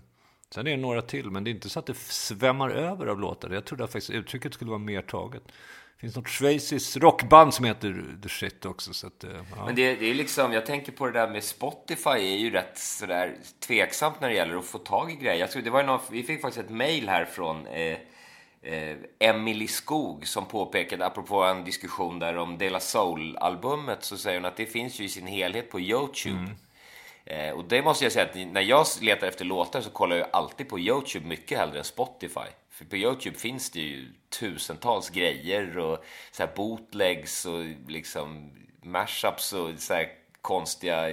sen 0.55 0.67
är 0.67 0.71
det 0.71 0.77
några 0.77 1.03
till, 1.03 1.31
men 1.31 1.45
det 1.45 1.51
är 1.51 1.53
inte 1.53 1.69
så 1.69 1.79
att 1.79 1.87
det 1.87 1.97
svämmar 1.97 2.71
över 2.71 3.07
av 3.07 3.21
låtar. 3.21 3.51
Jag 3.51 3.65
trodde 3.65 3.85
att 3.85 3.93
faktiskt 3.93 4.11
uttrycket 4.11 4.55
skulle 4.55 4.71
vara 4.71 4.79
mer 4.79 5.03
taget. 5.03 5.43
Det 5.47 6.01
finns 6.01 6.17
något 6.17 6.29
schweiziskt 6.29 6.97
rockband 6.97 7.55
som 7.55 7.65
heter 7.65 8.05
The 8.23 8.29
Shit 8.29 8.65
också. 8.65 8.93
Så 8.93 9.07
att, 9.07 9.25
eh, 9.25 9.31
ja. 9.57 9.65
Men 9.67 9.75
det, 9.75 9.95
det 9.95 10.11
är 10.11 10.15
liksom, 10.15 10.53
jag 10.53 10.67
tänker 10.67 10.93
på 10.93 11.07
det 11.07 11.13
där 11.13 11.31
med 11.31 11.45
Spotify 11.45 12.11
är 12.11 12.37
ju 12.37 12.51
rätt 12.51 12.79
sådär 12.79 13.37
tveksamt 13.67 14.21
när 14.21 14.29
det 14.29 14.35
gäller 14.35 14.57
att 14.57 14.65
få 14.65 14.79
tag 14.79 15.13
i 15.13 15.15
grejer. 15.15 15.41
Jag 15.41 15.51
tror, 15.51 15.63
det 15.63 15.71
var 15.71 15.85
någon, 15.85 16.01
vi 16.11 16.23
fick 16.23 16.41
faktiskt 16.41 16.65
ett 16.65 16.71
mail 16.71 17.09
här 17.09 17.25
från 17.25 17.67
eh, 17.67 17.99
eh, 18.63 18.97
Emily 19.19 19.69
Skog 19.69 20.27
som 20.27 20.47
påpekade, 20.47 21.07
apropå 21.07 21.43
en 21.43 21.65
diskussion 21.65 22.19
där 22.19 22.37
om 22.37 22.59
Dela 22.59 22.81
Soul-albumet, 22.81 24.05
så 24.05 24.17
säger 24.17 24.39
hon 24.39 24.45
att 24.45 24.57
det 24.57 24.67
finns 24.67 25.01
ju 25.01 25.05
i 25.05 25.09
sin 25.09 25.27
helhet 25.27 25.71
på 25.71 25.81
Youtube. 25.81 26.51
Eh, 27.25 27.51
och 27.51 27.65
det 27.65 27.83
måste 27.83 28.05
jag 28.05 28.13
säga 28.13 28.25
att 28.25 28.53
när 28.53 28.61
jag 28.61 28.87
letar 29.01 29.27
efter 29.27 29.45
låtar 29.45 29.81
så 29.81 29.91
kollar 29.91 30.17
jag 30.17 30.29
alltid 30.33 30.69
på 30.69 30.79
Youtube 30.79 31.27
mycket 31.27 31.59
hellre 31.59 31.79
än 31.79 31.85
Spotify. 31.85 32.49
För 32.71 32.85
på 32.85 32.97
Youtube 32.97 33.39
finns 33.39 33.71
det 33.71 33.81
ju 33.81 34.13
tusentals 34.41 35.11
grejer 35.11 35.79
och 35.79 36.05
så 36.33 36.43
här 36.43 36.51
bootlegs 36.57 37.47
och 37.47 37.65
liksom 37.89 38.51
mashups 38.83 39.53
och 39.53 39.71
så 39.79 39.95
här 39.95 40.09
konstiga 40.43 41.09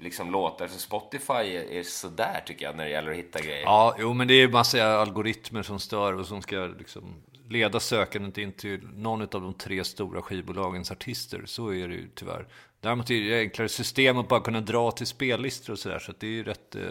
liksom 0.00 0.30
låtar. 0.30 0.66
Så 0.66 0.78
Spotify 0.78 1.32
är, 1.32 1.70
är 1.72 1.82
sådär 1.82 2.42
tycker 2.46 2.64
jag 2.64 2.76
när 2.76 2.84
det 2.84 2.90
gäller 2.90 3.10
att 3.10 3.16
hitta 3.16 3.40
grejer. 3.40 3.62
Ja, 3.62 3.96
jo, 3.98 4.14
men 4.14 4.28
det 4.28 4.34
är 4.34 4.40
ju 4.40 4.48
massa 4.48 4.98
algoritmer 4.98 5.62
som 5.62 5.78
stör 5.78 6.12
och 6.12 6.26
som 6.26 6.42
ska 6.42 6.56
liksom 6.56 7.22
leda 7.48 7.80
sökandet 7.80 8.38
in 8.38 8.52
till 8.52 8.80
någon 8.94 9.22
av 9.22 9.28
de 9.28 9.54
tre 9.54 9.84
stora 9.84 10.22
skivbolagens 10.22 10.90
artister. 10.90 11.42
Så 11.44 11.74
är 11.74 11.88
det 11.88 11.94
ju 11.94 12.08
tyvärr. 12.14 12.46
Däremot 12.80 13.10
är 13.10 13.30
det 13.30 13.40
enklare 13.40 13.68
system 13.68 14.18
att 14.18 14.28
bara 14.28 14.40
kunna 14.40 14.60
dra 14.60 14.90
till 14.90 15.06
spellistor 15.06 15.72
och 15.72 15.78
sådär. 15.78 15.98
Så 15.98 16.10
att 16.10 16.20
det 16.20 16.26
är 16.26 16.30
ju 16.30 16.44
rätt... 16.44 16.74
eh, 16.74 16.82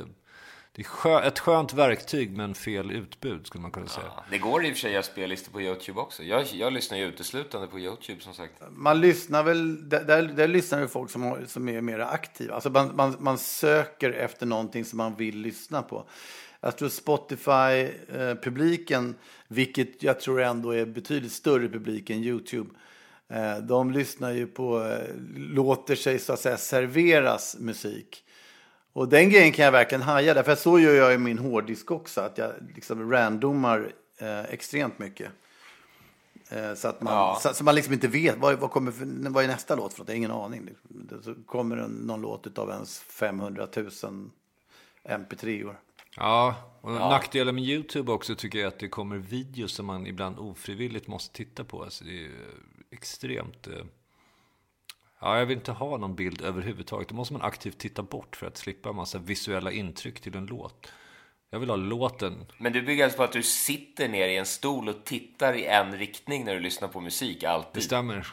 det 0.78 0.84
är 0.84 0.86
skö, 0.86 1.20
ett 1.20 1.40
skönt 1.40 1.74
verktyg 1.74 2.38
men 2.38 2.56
fel 2.56 2.92
utbud 2.92 3.48
skulle 3.48 3.62
man 3.62 3.72
kunna 3.72 3.88
säga. 3.88 4.06
Ja, 4.16 4.24
det 4.30 4.38
går 4.38 4.66
i 4.66 4.70
och 4.70 4.74
för 4.74 4.80
sig 4.80 4.90
att 4.90 4.94
göra 4.94 5.04
spellistor 5.04 5.52
på 5.52 5.62
Youtube 5.62 6.00
också. 6.00 6.24
Jag, 6.24 6.46
jag 6.46 6.74
lyssnar 6.74 6.98
ju 6.98 7.06
uteslutande 7.06 7.68
på 7.68 7.80
Youtube 7.80 8.22
som 8.22 8.34
sagt. 8.34 8.54
Man 8.72 9.02
lyssnar 9.02 9.44
väl, 9.44 9.90
där, 9.90 10.04
där, 10.04 10.24
där 10.24 10.48
lyssnar 10.48 10.80
ju 10.80 10.88
folk 10.88 11.10
som, 11.10 11.38
som 11.48 11.70
är 11.70 11.82
mer 11.82 12.00
aktiva. 12.00 12.56
Alltså 12.56 12.70
man, 12.70 12.96
man, 12.96 13.16
man 13.20 13.38
söker 13.38 14.12
efter 14.12 14.46
någonting 14.46 14.86
som 14.86 14.98
man 14.98 15.16
vill 15.16 15.38
lyssna 15.38 15.82
på. 15.82 16.10
Jag 16.62 16.78
tror 16.78 16.90
Spotify-publiken, 16.90 19.16
vilket 19.48 20.04
jag 20.04 20.20
tror 20.20 20.42
ändå 20.42 20.72
är 20.72 20.86
betydligt 20.86 21.32
större 21.32 21.70
publik 21.70 22.10
än 22.10 22.24
YouTube, 22.24 22.70
eh, 23.30 23.58
de 23.58 23.92
lyssnar 23.92 24.32
ju 24.32 24.48
på, 24.48 24.84
eh, 24.84 25.00
låter 25.36 25.96
sig 25.96 26.20
så 26.20 26.34
att 26.34 26.40
säga 26.40 26.58
serveras 26.58 27.58
musik. 27.60 28.24
Och 28.98 29.10
den 29.10 29.30
grejen 29.30 29.52
kan 29.52 29.66
jag 29.66 29.72
verkligen 29.72 30.02
haja, 30.02 30.34
därför 30.34 30.56
så 30.56 30.80
gör 30.80 30.94
jag 30.94 31.14
i 31.14 31.18
min 31.18 31.38
hårddisk 31.38 31.92
också, 31.92 32.22
att 32.22 32.38
jag 32.38 32.52
liksom 32.76 33.12
randomar 33.12 33.92
eh, 34.18 34.40
extremt 34.44 35.00
mycket. 35.00 35.32
Eh, 36.50 36.74
Så 36.74 36.88
att 36.88 37.02
man, 37.02 37.14
Ja. 37.14 37.40
så, 37.42 37.54
så 37.54 37.64
man 37.64 37.76
liksom 37.76 37.94
inte 37.94 38.08
vet, 38.08 38.38
vad, 38.38 38.60
vad, 38.60 38.72
kommer 38.72 38.94
vad 39.30 39.44
är 39.44 39.48
nästa 39.48 39.76
låt 39.76 39.94
för 39.94 40.00
något? 40.00 40.08
Jag 40.10 40.14
har 40.14 40.18
ingen 40.18 40.32
aning. 40.32 40.66
liksom. 40.66 41.22
Så 41.24 41.36
kommer 41.46 41.76
någon 41.88 42.22
låt 42.22 42.58
av 42.58 42.70
ens 42.70 43.00
500 43.00 43.68
000 43.76 43.90
mp3-or. 45.10 45.80
Ja, 46.16 46.56
och 46.82 46.92
nackdelen 46.92 47.56
med 47.56 47.64
YouTube 47.64 48.12
också 48.12 48.36
tycker 48.36 48.60
jag 48.60 48.68
att 48.68 48.80
det 48.80 48.90
kommer 48.90 49.18
videos 49.18 49.72
som 49.72 49.86
man 49.86 50.08
ibland 50.08 50.40
ofrivilligt 50.40 51.08
måste 51.08 51.36
titta 51.36 51.64
på. 51.64 51.84
Alltså 51.84 52.04
det 52.04 52.10
är 52.12 52.14
ju 52.14 52.32
extremt... 52.92 53.68
eh, 53.68 53.74
Ja, 55.22 55.40
jag 55.40 55.46
vill 55.46 55.58
inte 55.58 55.72
ha 55.72 55.98
någon 55.98 56.16
bild 56.16 56.42
överhuvudtaget. 56.42 57.08
Då 57.10 57.16
måste 57.16 57.34
man 57.34 57.42
aktivt 57.42 57.78
titta 57.78 58.04
bort 58.04 58.36
för 58.36 58.48
att 58.48 58.58
slippa 58.58 58.90
en 58.90 58.96
massa 58.96 59.18
visuella 59.18 59.72
intryck 59.72 60.20
till 60.20 60.36
en 60.36 60.46
låt. 60.46 60.92
Jag 61.50 61.60
vill 61.60 61.70
ha 61.70 61.76
låten. 61.76 62.46
Men 62.58 62.74
du 62.74 62.82
bygger 62.82 63.04
alltså 63.04 63.18
på 63.18 63.24
att 63.24 63.32
du 63.32 63.44
sitter 63.44 64.08
ner 64.10 64.28
i 64.28 64.38
en 64.38 64.46
stol 64.46 64.90
och 64.90 65.04
tittar 65.06 65.54
i 65.54 65.66
en 65.66 65.98
riktning 65.98 66.46
när 66.46 66.54
du 66.54 66.60
lyssnar 66.60 66.88
på 66.88 67.02
musik, 67.02 67.42
Det 67.42 67.48
alltid. 67.48 67.84
stämmer. 67.84 68.22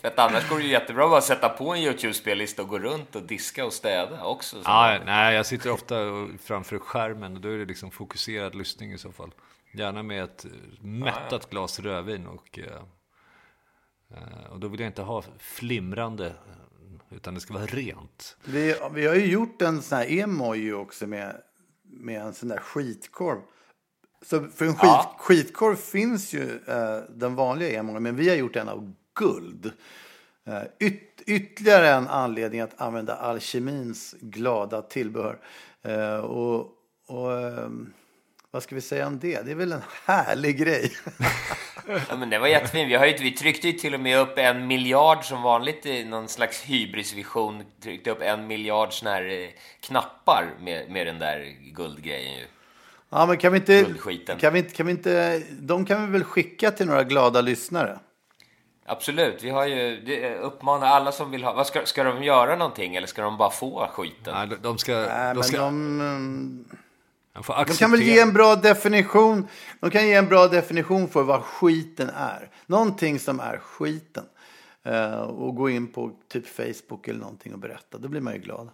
För 0.00 0.08
att 0.08 0.18
annars 0.18 0.48
går 0.48 0.56
det 0.58 0.64
ju 0.64 0.70
jättebra 0.70 1.04
att 1.04 1.10
bara 1.10 1.20
sätta 1.20 1.48
på 1.48 1.74
en 1.74 1.80
YouTube-spellista 1.82 2.62
och 2.62 2.68
gå 2.68 2.78
runt 2.78 3.16
och 3.16 3.22
diska 3.22 3.64
och 3.66 3.72
städa 3.72 4.24
också. 4.24 4.56
Så. 4.56 4.70
Ja, 4.70 4.98
nej, 5.06 5.34
jag 5.34 5.46
sitter 5.46 5.70
ofta 5.72 5.94
framför 6.42 6.78
skärmen 6.78 7.34
och 7.36 7.40
då 7.40 7.48
är 7.48 7.58
det 7.58 7.64
liksom 7.64 7.90
fokuserad 7.90 8.54
lyssning 8.54 8.92
i 8.92 8.98
så 8.98 9.12
fall. 9.12 9.30
Gärna 9.72 10.02
med 10.02 10.24
ett 10.24 10.46
mättat 10.80 11.50
glas 11.50 11.80
rödvin 11.80 12.26
och, 12.26 12.58
eh, 12.58 12.82
och 14.50 14.60
då 14.60 14.68
vill 14.68 14.80
jag 14.80 14.86
inte 14.88 15.02
ha 15.02 15.24
flimrande 15.38 16.26
eh, 16.26 17.16
utan 17.16 17.34
det 17.34 17.40
ska 17.40 17.54
vara 17.54 17.66
rent. 17.66 18.36
Vi, 18.44 18.76
vi 18.94 19.06
har 19.06 19.14
ju 19.14 19.26
gjort 19.26 19.62
en 19.62 19.82
sån 19.82 19.98
här 19.98 20.12
emoji 20.18 20.72
också 20.72 21.06
med, 21.06 21.36
med 21.82 22.22
en 22.22 22.34
sån 22.34 22.48
där 22.48 22.56
skitkorv. 22.58 23.38
Så 24.22 24.40
för 24.48 24.64
en 24.64 24.72
skit, 24.74 24.80
Ja. 24.82 25.16
skitkorv 25.18 25.76
finns 25.76 26.32
ju 26.32 26.60
eh, 26.66 26.98
den 27.08 27.34
vanliga 27.34 27.78
emojin, 27.78 28.02
men 28.02 28.16
vi 28.16 28.28
har 28.28 28.36
gjort 28.36 28.56
en 28.56 28.68
av 28.68 28.94
guld. 29.14 29.72
Eh, 30.46 30.62
yt, 30.80 31.22
ytterligare 31.26 31.88
en 31.90 32.08
anledning 32.08 32.60
att 32.60 32.80
använda 32.80 33.14
alkemins 33.16 34.14
glada 34.20 34.82
tillbehör. 34.82 35.38
Eh, 35.82 36.16
och 36.16 36.70
och 37.06 37.32
ehm, 37.40 37.92
vad 38.50 38.62
ska 38.62 38.74
vi 38.74 38.80
säga 38.80 39.06
om 39.06 39.18
det? 39.18 39.42
Det 39.42 39.50
är 39.50 39.54
väl 39.54 39.72
en 39.72 39.82
härlig 40.04 40.58
grej. 40.58 40.92
Ja, 42.08 42.16
men 42.16 42.30
det 42.30 42.38
var 42.38 42.46
jättefint. 42.46 42.90
Vi, 42.90 42.94
har 42.94 43.06
ju, 43.06 43.16
vi 43.16 43.30
tryckte 43.30 43.66
ju 43.68 43.72
till 43.72 43.94
och 43.94 44.00
med 44.00 44.18
upp 44.18 44.38
en 44.38 44.66
miljard 44.66 45.24
som 45.24 45.42
vanligt 45.42 45.86
i 45.86 46.04
någon 46.04 46.28
slags 46.28 46.62
hybrisvision. 46.62 47.62
Tryckte 47.82 48.10
upp 48.10 48.22
en 48.22 48.46
miljard 48.46 48.92
såna 48.92 49.10
här 49.10 49.24
eh, 49.24 49.48
knappar 49.80 50.44
med, 50.60 50.90
med 50.90 51.06
den 51.06 51.18
där 51.18 51.54
guldgrejen 51.74 52.34
ju. 52.34 52.44
Ja, 53.10 53.26
men 53.26 53.36
kan 53.36 53.52
vi 53.52 53.58
inte, 53.58 53.82
Guldskiten. 53.82 54.38
kan 54.38 54.52
vi 54.52 54.58
inte, 54.58 54.74
kan 54.74 54.86
vi 54.86 54.92
inte, 54.92 55.42
de 55.50 55.86
kan 55.86 56.06
vi 56.06 56.12
väl 56.12 56.24
skicka 56.24 56.70
till 56.70 56.86
några 56.86 57.04
glada 57.04 57.40
lyssnare? 57.40 57.98
Absolut, 58.86 59.42
vi 59.42 59.50
har 59.50 59.66
ju 59.66 60.00
det 60.00 60.34
uppmanar 60.34 60.86
alla 60.86 61.12
som 61.12 61.30
vill 61.30 61.44
ha. 61.44 61.52
Vad 61.52 61.66
ska, 61.66 61.86
ska 61.86 62.04
de 62.04 62.22
göra 62.22 62.56
någonting 62.56 62.96
eller 62.96 63.06
ska 63.06 63.22
de 63.22 63.36
bara 63.36 63.50
få 63.50 63.88
skiten? 63.92 64.34
Nej, 64.34 64.58
de- 64.62 64.78
ska... 64.78 64.92
Nej, 64.92 65.08
de, 65.08 65.34
men 65.34 65.44
ska 65.44 65.56
de, 65.56 66.00
mm, 66.00 66.64
de, 67.34 67.42
får 67.42 67.54
de 67.54 67.60
acceptera. 67.60 67.88
kan 67.88 67.90
väl 67.90 68.02
ge 68.02 68.20
en 68.20 68.32
bra 68.32 68.56
definition. 68.56 69.48
De 69.80 69.90
kan 69.90 70.06
ge 70.06 70.14
en 70.14 70.28
bra 70.28 70.48
definition 70.48 71.08
för 71.08 71.22
vad 71.22 71.42
skiten 71.42 72.10
är. 72.16 72.50
Någonting 72.66 73.18
som 73.18 73.40
är 73.40 73.58
skiten. 73.58 74.24
Eh, 74.84 75.20
och 75.20 75.54
gå 75.54 75.70
in 75.70 75.92
på 75.92 76.10
typ 76.32 76.46
Facebook 76.46 77.08
eller 77.08 77.20
någonting 77.20 77.52
och 77.52 77.58
berätta. 77.58 77.98
Då 77.98 78.08
blir 78.08 78.20
man 78.20 78.34
ju 78.34 78.40
glad. 78.40 78.68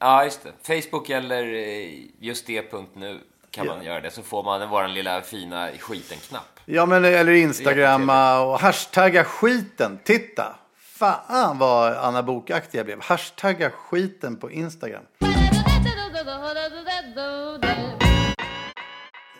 Ja, 0.00 0.24
just 0.24 0.40
det. 0.44 0.52
Facebook 0.80 1.10
eller 1.10 1.54
eh, 1.54 2.04
just 2.18 2.46
det.nu 2.46 3.20
kan 3.50 3.66
man 3.66 3.84
göra 3.84 4.00
det. 4.00 4.10
Så 4.10 4.22
får 4.22 4.42
man 4.42 4.68
vår 4.68 4.88
lilla 4.88 5.20
fina 5.20 5.70
skiten-knapp. 5.78 6.60
Ja, 6.64 6.86
men 6.86 7.04
eller 7.04 7.32
Instagramma 7.32 8.40
och 8.40 8.60
hashtagga 8.60 9.24
skiten. 9.24 9.98
Titta! 10.04 10.56
Fan 10.76 11.58
vad 11.58 11.92
Anna 11.92 12.22
Bok-aktig 12.22 12.78
jag 12.78 12.86
blev. 12.86 13.00
Hashtagga 13.02 13.70
skiten 13.70 14.36
på 14.36 14.50
Instagram. 14.50 15.02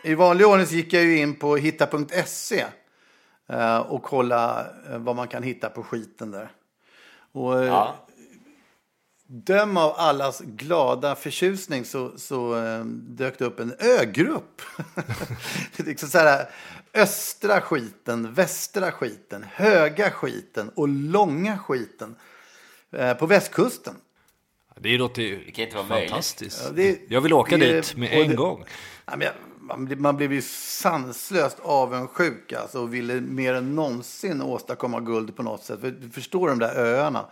I 0.03 0.15
vanlig 0.15 0.47
ordning 0.47 0.67
så 0.67 0.75
gick 0.75 0.93
jag 0.93 1.03
ju 1.03 1.17
in 1.17 1.35
på 1.35 1.55
hitta.se 1.55 2.65
eh, 3.49 3.77
och 3.77 4.03
kolla 4.03 4.65
eh, 4.89 4.97
vad 4.97 5.15
man 5.15 5.27
kan 5.27 5.43
hitta 5.43 5.69
på 5.69 5.83
skiten 5.83 6.31
där. 6.31 6.51
Och 7.31 7.59
eh, 7.59 7.65
Ja. 7.65 7.95
döm 9.27 9.77
av 9.77 9.93
allas 9.97 10.41
glada 10.41 11.15
förtjusning 11.15 11.85
så, 11.85 12.17
så 12.17 12.55
dök 12.87 13.39
det 13.39 13.45
upp 13.45 13.59
en 13.59 13.75
ögrupp. 13.79 14.61
det 15.77 15.83
är 15.83 15.83
liksom 15.83 16.09
så 16.09 16.17
här, 16.17 16.49
östra 16.93 17.61
skiten, 17.61 18.33
västra 18.33 18.91
skiten, 18.91 19.45
höga 19.53 20.11
skiten 20.11 20.69
och 20.75 20.87
långa 20.87 21.57
skiten 21.57 22.15
på 23.19 23.25
västkusten. 23.25 23.95
Det 24.81 24.97
låter 24.97 25.21
ju 25.21 25.43
Det 25.45 25.51
kan 25.51 25.65
inte 25.65 25.77
vara 25.77 25.87
fantastiskt. 25.87 26.61
Ja, 26.65 26.71
det- 26.71 26.99
jag 27.07 27.21
vill 27.21 27.33
åka 27.33 27.57
det- 27.57 27.73
dit 27.73 27.95
med 27.95 28.13
en 28.21 28.29
det- 28.29 28.35
gång. 28.35 28.63
Ja, 29.05 29.11
men 29.17 29.21
jag, 29.21 29.33
man, 29.59 29.85
blir- 29.85 29.97
man 29.97 30.17
blev 30.17 30.33
ju 30.33 30.41
sanslöst 30.41 31.57
avundsjuk 31.61 32.53
alltså, 32.53 32.79
och 32.81 32.93
ville 32.93 33.21
mer 33.21 33.53
än 33.53 33.75
någonsin 33.75 34.41
åstadkomma 34.41 34.99
guld 34.99 35.35
på 35.35 35.43
något 35.43 35.63
sätt. 35.63 35.81
För, 35.81 35.91
du 35.91 36.09
förstår 36.09 36.47
de 36.49 36.59
där 36.59 36.75
öarna. 36.75 37.25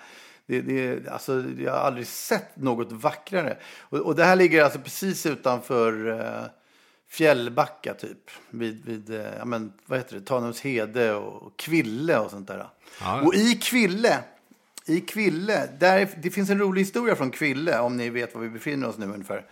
Det, 0.45 0.61
det, 0.61 1.07
alltså, 1.09 1.43
jag 1.59 1.71
har 1.71 1.79
aldrig 1.79 2.07
sett 2.07 2.55
något 2.57 2.91
vackrare. 2.91 3.57
Och, 3.79 3.99
och 3.99 4.15
det 4.15 4.23
här 4.23 4.35
ligger 4.35 4.63
alltså 4.63 4.79
precis 4.79 5.25
utanför 5.25 6.19
eh, 6.19 6.45
Fjällbacka 7.09 7.93
typ. 7.93 8.17
Vid, 8.49 8.85
vid 8.85 9.09
eh, 9.19 9.25
ja, 9.37 9.45
men, 9.45 9.73
vad 9.85 9.99
heter 9.99 10.15
det? 10.15 10.21
Tanumshede 10.25 11.13
och 11.13 11.57
Kville 11.59 12.19
och 12.19 12.31
sånt 12.31 12.47
där. 12.47 12.67
Ja. 13.01 13.21
Och 13.21 13.35
i 13.35 13.55
Kville 13.55 14.17
i 14.89 15.01
Kville, 15.01 15.69
där, 15.79 16.09
det 16.17 16.29
finns 16.29 16.49
en 16.49 16.59
rolig 16.59 16.81
historia 16.81 17.15
från 17.15 17.31
Kville, 17.31 17.79
om 17.79 17.97
ni 17.97 18.09
vet 18.09 18.35
var 18.35 18.41
vi 18.41 18.49
befinner 18.49 18.87
oss 18.87 18.97
nu 18.97 19.05
ungefär. 19.05 19.45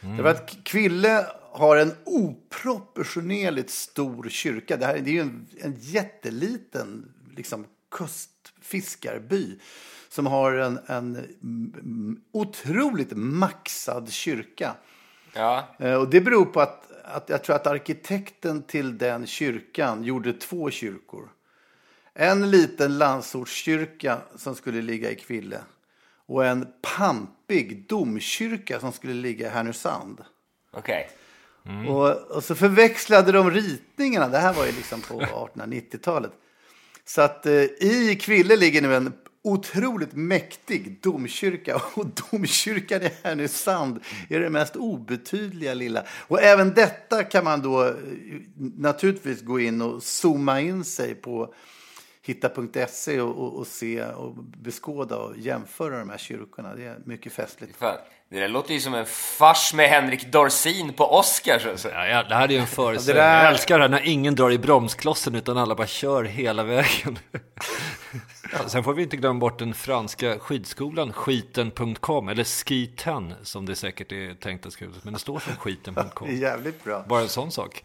Mm. 0.00 0.16
Därför 0.16 0.30
att 0.30 0.64
Kville 0.64 1.26
har 1.52 1.76
en 1.76 1.92
oproportionerligt 2.04 3.70
stor 3.70 4.28
kyrka. 4.28 4.76
Det, 4.76 4.86
här, 4.86 4.98
det 4.98 5.10
är 5.10 5.14
ju 5.14 5.20
en, 5.20 5.46
en 5.60 5.76
jätteliten 5.78 7.12
liksom, 7.36 7.66
kustfiskarby 7.90 9.58
som 10.08 10.26
har 10.26 10.52
en, 10.52 10.78
en 10.86 11.26
otroligt 12.32 13.12
maxad 13.16 14.12
kyrka. 14.12 14.74
Ja. 15.32 15.68
Eh, 15.78 15.94
och 15.94 16.10
det 16.10 16.20
beror 16.20 16.44
på 16.44 16.60
att, 16.60 16.92
att 17.04 17.28
jag 17.28 17.44
tror 17.44 17.56
att 17.56 17.66
arkitekten 17.66 18.62
till 18.62 18.98
den 18.98 19.26
kyrkan 19.26 20.04
gjorde 20.04 20.32
två 20.32 20.70
kyrkor. 20.70 21.28
En 22.20 22.50
liten 22.50 22.98
landsortskyrka 22.98 24.18
som 24.36 24.54
skulle 24.54 24.82
ligga 24.82 25.10
i 25.10 25.14
Kville 25.14 25.60
och 26.26 26.46
en 26.46 26.66
pampig 26.82 27.88
domkyrka 27.88 28.80
som 28.80 28.92
skulle 28.92 29.14
ligga 29.14 29.46
i 29.46 29.50
Härnösand. 29.50 30.20
Okej. 30.70 31.08
Okay. 31.64 31.74
Mm. 31.74 31.88
Och, 31.88 32.10
och, 32.10 32.44
så 32.44 32.54
förväxlade 32.54 33.32
de 33.32 33.50
ritningarna. 33.50 34.28
Det 34.28 34.38
här 34.38 34.52
var 34.52 34.66
ju 34.66 34.72
liksom 34.72 35.00
på 35.00 35.20
1890-talet. 35.54 36.32
Så 37.04 37.22
att 37.22 37.46
eh, 37.46 37.62
i 37.80 38.18
Kville 38.20 38.56
ligger 38.56 38.82
nu 38.82 38.94
en 38.94 39.12
otroligt 39.42 40.12
mäktig 40.12 41.00
domkyrka. 41.02 41.82
Och 41.94 42.06
domkyrkan 42.30 43.02
i 43.02 43.10
Härnösand 43.22 44.00
är 44.28 44.40
det 44.40 44.50
mest 44.50 44.76
obetydliga 44.76 45.74
lilla. 45.74 46.04
Och 46.10 46.42
även 46.42 46.74
detta 46.74 47.24
kan 47.24 47.44
man 47.44 47.62
då 47.62 47.86
eh, 47.86 47.94
naturligtvis 48.56 49.42
gå 49.42 49.60
in 49.60 49.82
och 49.82 50.02
zooma 50.02 50.60
in 50.60 50.84
sig 50.84 51.14
på 51.14 51.54
hitta.se 52.28 53.20
och, 53.20 53.38
och, 53.38 53.58
och, 53.58 53.66
se 53.66 54.04
och 54.04 54.34
beskåda 54.44 55.16
och 55.16 55.38
jämföra 55.38 55.98
de 55.98 56.10
här 56.10 56.18
kyrkorna. 56.18 56.74
Det 56.74 56.84
är 56.84 56.98
mycket 57.04 57.32
festligt. 57.32 57.76
Fan, 57.76 57.96
det 58.30 58.40
där 58.40 58.48
låter 58.48 58.74
ju 58.74 58.80
som 58.80 58.94
en 58.94 59.06
fars 59.06 59.74
med 59.74 59.88
Henrik 59.88 60.32
Dorsin 60.32 60.92
på 60.92 61.18
Oscars. 61.18 61.66
Alltså. 61.66 61.88
Ja, 61.88 62.06
ja, 62.06 62.22
det 62.22 62.34
här 62.34 62.44
är 62.44 62.52
ju 62.52 62.58
en 62.58 62.66
föreställning. 62.66 63.24
Där... 63.24 63.42
Jag 63.42 63.52
älskar 63.52 63.78
det 63.78 63.84
här 63.84 63.88
när 63.88 64.06
ingen 64.06 64.34
drar 64.34 64.50
i 64.50 64.58
bromsklossen 64.58 65.34
utan 65.34 65.58
alla 65.58 65.74
bara 65.74 65.86
kör 65.86 66.24
hela 66.24 66.64
vägen. 66.64 67.18
ja, 68.52 68.68
sen 68.68 68.84
får 68.84 68.94
vi 68.94 69.02
inte 69.02 69.16
glömma 69.16 69.40
bort 69.40 69.58
den 69.58 69.74
franska 69.74 70.38
skidskolan 70.38 71.12
skiten.com 71.12 72.28
eller 72.28 72.44
Ski10 72.44 73.34
som 73.42 73.66
det 73.66 73.76
säkert 73.76 74.12
är 74.12 74.34
tänkt 74.34 74.66
att 74.66 74.72
skrivas. 74.72 75.04
Men 75.04 75.12
det 75.12 75.18
står 75.18 75.38
som 75.38 75.56
skiten.com. 75.56 76.28
jävligt 76.36 76.84
bra. 76.84 77.04
Bara 77.08 77.20
en 77.20 77.28
sån 77.28 77.50
sak. 77.50 77.82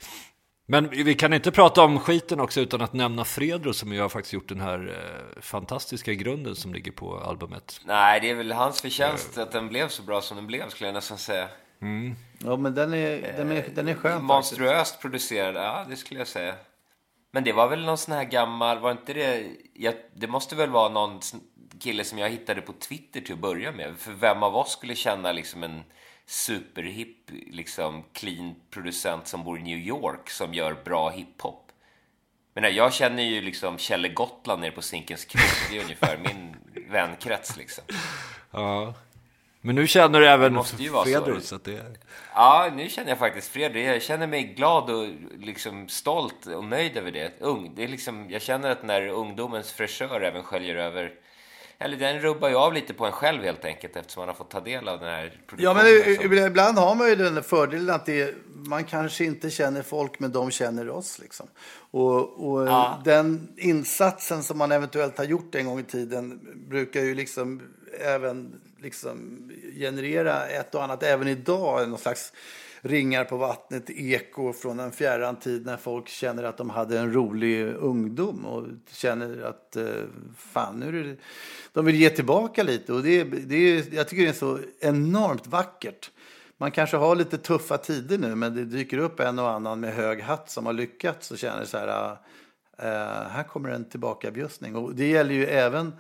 Men 0.66 0.90
vi 0.90 1.16
kan 1.16 1.34
inte 1.34 1.52
prata 1.52 1.84
om 1.84 2.00
skiten 2.00 2.40
också 2.40 2.62
utan 2.62 2.82
att 2.82 2.94
nämna 2.94 3.26
Fredro 3.26 3.74
som 3.74 3.94
ju 3.94 4.02
har 4.02 4.10
faktiskt 4.10 4.34
gjort 4.34 4.50
den 4.50 4.62
här 4.62 4.88
eh, 4.88 5.42
fantastiska 5.42 6.14
grunden 6.14 6.56
som 6.56 6.74
ligger 6.74 6.92
på 6.92 7.18
albumet. 7.20 7.82
Nej, 7.86 8.20
det 8.22 8.30
är 8.30 8.36
väl 8.36 8.52
hans 8.52 8.82
förtjänst 8.82 9.38
att 9.38 9.52
den 9.52 9.70
blev 9.70 9.88
så 9.88 10.04
bra 10.04 10.22
som 10.22 10.38
den 10.38 10.48
blev 10.48 10.70
skulle 10.70 10.88
jag 10.88 10.94
nästan 10.94 11.18
säga. 11.18 11.48
Mm. 11.82 12.16
Ja, 12.40 12.58
men 12.58 12.76
den 12.76 12.94
är, 12.94 13.34
den 13.38 13.52
är, 13.52 13.66
den 13.76 13.88
är 13.88 13.96
skön. 13.96 14.24
Monstruöst 14.24 14.76
faktiskt. 14.76 15.02
producerad, 15.02 15.56
ja 15.56 15.86
det 15.90 15.96
skulle 15.96 16.20
jag 16.20 16.28
säga. 16.28 16.56
Men 17.32 17.44
det 17.44 17.54
var 17.54 17.70
väl 17.70 17.86
någon 17.86 17.98
sån 17.98 18.14
här 18.14 18.24
gammal, 18.24 18.80
var 18.80 18.92
inte 18.92 19.14
det, 19.14 19.46
jag, 19.74 19.94
det 20.16 20.28
måste 20.28 20.56
väl 20.56 20.70
vara 20.70 20.90
någon 20.90 21.20
kille 21.80 22.04
som 22.04 22.18
jag 22.18 22.30
hittade 22.30 22.62
på 22.62 22.74
Twitter 22.74 23.22
till 23.22 23.34
att 23.34 23.40
börja 23.40 23.72
med. 23.72 23.98
För 23.98 24.12
vem 24.12 24.44
av 24.44 24.56
oss 24.56 24.72
skulle 24.72 24.96
känna 24.96 25.32
liksom 25.32 25.64
en 25.64 25.84
superhipp, 26.26 27.30
liksom 27.52 28.04
clean 28.14 28.56
producent 28.70 29.28
som 29.28 29.44
bor 29.44 29.60
i 29.60 29.62
New 29.62 29.78
York 29.78 30.30
som 30.30 30.54
gör 30.54 30.74
bra 30.86 31.10
hiphop. 31.10 31.72
Men 32.54 32.76
jag 32.76 32.94
känner 32.94 33.24
ju 33.24 33.42
liksom 33.42 33.78
Kjelle 33.78 34.10
Gotland 34.10 34.62
nere 34.62 34.72
på 34.72 34.82
Zinkens 34.82 35.26
krog. 35.26 35.44
Det 35.70 35.78
är 35.78 35.84
ungefär 35.84 36.18
min 36.18 36.56
vänkrets 36.92 37.58
liksom. 37.58 37.84
Ja. 38.52 38.94
Men 39.66 39.76
nu 39.76 39.88
känner 39.88 40.20
du 40.20 40.28
även 40.28 40.64
Fredrik 40.64 41.44
så 41.44 41.56
att 41.56 41.64
det... 41.64 41.98
Ja, 42.36 42.72
nu 42.76 42.90
känner 42.90 43.10
jag 43.10 43.18
faktiskt 43.18 43.52
Fredrik. 43.52 43.88
Jag 43.88 44.02
känner 44.02 44.28
mig 44.28 44.44
glad 44.44 44.90
och 44.90 45.08
liksom 45.40 45.88
stolt 45.88 46.46
och 46.46 46.64
nöjd 46.64 46.98
över 46.98 47.12
det. 47.12 47.34
Ung, 47.40 47.72
det 47.76 47.84
är 47.84 47.88
liksom, 47.88 48.30
jag 48.30 48.42
känner 48.42 48.72
att 48.72 48.84
när 48.84 49.08
ungdomens 49.08 49.72
fräschör 49.72 50.22
även 50.22 50.44
sköljer 50.44 50.76
över 50.76 51.12
eller 51.80 51.98
den 51.98 52.20
rubbar 52.20 52.50
ju 52.50 52.56
av 52.56 52.74
lite 52.74 52.94
på 52.94 53.06
en 53.06 53.12
själv 53.12 53.44
helt 53.44 53.66
enkelt 53.66 53.96
eftersom 53.96 54.22
man 54.22 54.28
har 54.28 54.36
fått 54.36 54.52
ta 54.52 54.60
del 54.60 54.88
av 54.88 55.00
den 55.00 55.10
här 55.10 55.42
Ja, 55.58 55.74
men 55.74 56.48
ibland 56.48 56.78
har 56.78 56.96
man 56.96 57.10
ju 57.10 57.16
den 57.16 57.44
fördelen 57.44 57.96
att 57.96 58.06
det, 58.06 58.36
man 58.54 58.84
kanske 58.84 59.26
inte 59.26 59.50
känner 59.50 59.82
folk, 59.82 60.20
men 60.20 60.32
de 60.32 60.52
känner 60.52 60.90
oss. 60.90 61.20
Liksom. 61.20 61.48
Och, 61.92 62.50
och 62.52 62.68
ja. 62.68 63.02
den 63.06 63.54
insatsen 63.58 64.44
som 64.44 64.58
man 64.58 64.72
eventuellt 64.72 65.18
har 65.18 65.26
gjort 65.26 65.56
en 65.56 65.66
gång 65.66 65.80
i 65.80 65.84
tiden 65.84 66.40
brukar 66.70 67.02
ju 67.02 67.16
liksom 67.16 67.62
även 68.00 68.62
liksom 68.82 69.50
generera 69.76 70.46
ett 70.48 70.76
och 70.76 70.84
annat, 70.84 71.04
även 71.04 71.28
idag, 71.28 71.90
någon 71.90 72.00
slags 72.00 72.34
ringar 72.86 73.24
på 73.24 73.38
vattnet, 73.38 73.90
eko 73.90 74.54
från 74.54 74.80
en 74.80 74.92
fjärran 74.92 75.36
tid 75.36 75.66
när 75.66 75.78
folk 75.78 76.08
känner 76.08 76.44
att 76.44 76.58
de 76.58 76.70
hade 76.70 77.00
en 77.00 77.14
rolig 77.14 77.76
ungdom 77.76 78.46
och 78.46 78.68
känner 78.92 79.44
att 79.44 79.76
eh, 79.76 79.86
fan, 80.38 80.80
nu 80.80 81.00
är 81.00 81.04
det, 81.04 81.16
de 81.74 81.86
vill 81.86 81.96
ge 81.96 82.10
tillbaka 82.10 82.64
lite. 82.64 82.94
Och 82.94 83.04
det, 83.04 83.24
det, 83.24 83.94
jag 83.94 84.08
tycker 84.08 84.24
det 84.24 84.30
är 84.30 84.34
så 84.34 84.60
enormt 84.80 85.48
vackert. 85.48 86.12
Man 86.58 86.72
kanske 86.72 86.98
har 86.98 87.16
lite 87.16 87.38
tuffa 87.38 87.78
tider 87.78 88.18
nu, 88.18 88.36
men 88.36 88.56
det 88.56 88.66
dyker 88.66 88.98
upp 88.98 89.20
en 89.20 89.40
och 89.40 89.50
annan 89.50 89.80
med 89.80 89.94
hög 89.94 90.22
hatt 90.22 90.50
som 90.50 90.66
har 90.66 90.74
lyckats 90.74 91.32
och 91.32 91.38
känner 91.38 91.66
så 91.66 91.78
här, 91.78 92.12
uh, 92.12 93.30
här 93.30 93.44
kommer 93.44 93.70
en 93.70 93.86
tillbakabjussning. 93.86 94.76
Och 94.76 94.96
det 94.96 95.08
gäller 95.08 95.34
ju 95.34 95.46
även 95.46 95.94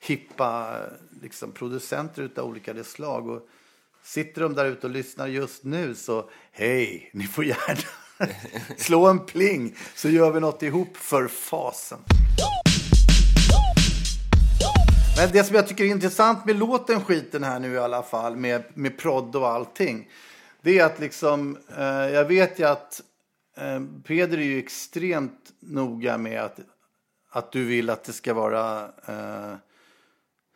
hippa 0.00 0.76
liksom, 1.22 1.52
producenter 1.52 2.30
av 2.36 2.44
olika 2.44 2.84
slag. 2.84 3.28
Och 3.28 3.48
sitter 4.04 4.40
de 4.40 4.54
där 4.54 4.64
ute 4.64 4.86
och 4.86 4.92
lyssnar 4.92 5.26
just 5.26 5.64
nu 5.64 5.94
så 5.94 6.30
hej, 6.52 7.10
ni 7.12 7.26
får 7.26 7.44
gärna 7.44 7.80
slå 8.76 9.06
en 9.06 9.26
pling 9.26 9.76
så 9.94 10.08
gör 10.08 10.30
vi 10.30 10.40
något 10.40 10.62
ihop 10.62 10.96
för 10.96 11.28
fasen. 11.28 11.98
Men 15.16 15.28
det 15.32 15.44
som 15.44 15.56
jag 15.56 15.68
tycker 15.68 15.84
är 15.84 15.88
intressant 15.88 16.44
med 16.44 16.56
låten 16.56 17.00
Skiten 17.00 17.44
här 17.44 17.60
nu 17.60 17.72
i 17.72 17.78
alla 17.78 18.02
fall, 18.02 18.36
med, 18.36 18.64
med 18.74 18.98
prodd 18.98 19.36
och 19.36 19.48
allting. 19.48 20.08
Det 20.62 20.78
är 20.78 20.84
att 20.84 21.00
liksom, 21.00 21.58
eh, 21.76 21.84
jag 21.86 22.24
vet 22.24 22.58
ju 22.58 22.64
att 22.64 23.00
eh, 23.56 23.80
Peder 24.04 24.38
är 24.38 24.42
ju 24.42 24.58
extremt 24.58 25.52
noga 25.60 26.18
med 26.18 26.40
att, 26.40 26.58
att 27.30 27.52
du 27.52 27.64
vill 27.64 27.90
att 27.90 28.04
det 28.04 28.12
ska 28.12 28.34
vara 28.34 28.82
eh, 29.06 29.54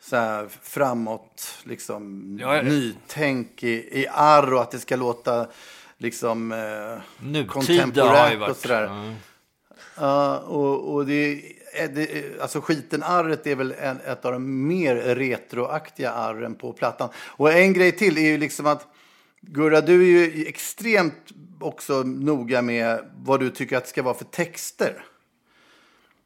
så 0.01 0.17
här 0.17 0.49
framåt, 0.63 1.59
liksom 1.65 2.37
ja, 2.41 2.63
nytänk 2.63 3.63
i, 3.63 4.01
i 4.01 4.07
arr 4.11 4.55
och 4.55 4.63
att 4.63 4.71
det 4.71 4.79
ska 4.79 4.97
låta 4.97 5.47
liksom 5.99 6.53
eh, 6.53 7.45
kontemporärt 7.47 8.51
och 8.51 8.57
sådär. 8.57 8.85
Mm. 8.87 9.15
Uh, 10.01 10.35
och, 10.35 10.95
och 10.95 11.07
det, 11.07 11.43
det, 11.95 12.41
alltså 12.41 12.61
skiten-arret 12.61 13.47
är 13.47 13.55
väl 13.55 13.75
en, 13.79 14.01
ett 14.01 14.25
av 14.25 14.33
de 14.33 14.67
mer 14.67 14.97
retroaktiga 14.97 16.11
arren 16.11 16.55
på 16.55 16.73
plattan. 16.73 17.09
Och 17.17 17.53
en 17.53 17.73
grej 17.73 17.93
till 17.93 18.19
är 18.19 18.23
ju 18.23 18.39
liksom 18.39 18.67
att 18.67 18.87
Gurra, 19.41 19.81
du 19.81 20.03
är 20.03 20.31
ju 20.31 20.47
extremt 20.47 21.33
också 21.61 22.03
noga 22.03 22.63
med 22.63 23.11
vad 23.17 23.41
du 23.41 23.51
tycker 23.51 23.77
att 23.77 23.85
det 23.85 23.91
ska 23.91 24.03
vara 24.03 24.15
för 24.15 24.25
texter. 24.25 25.05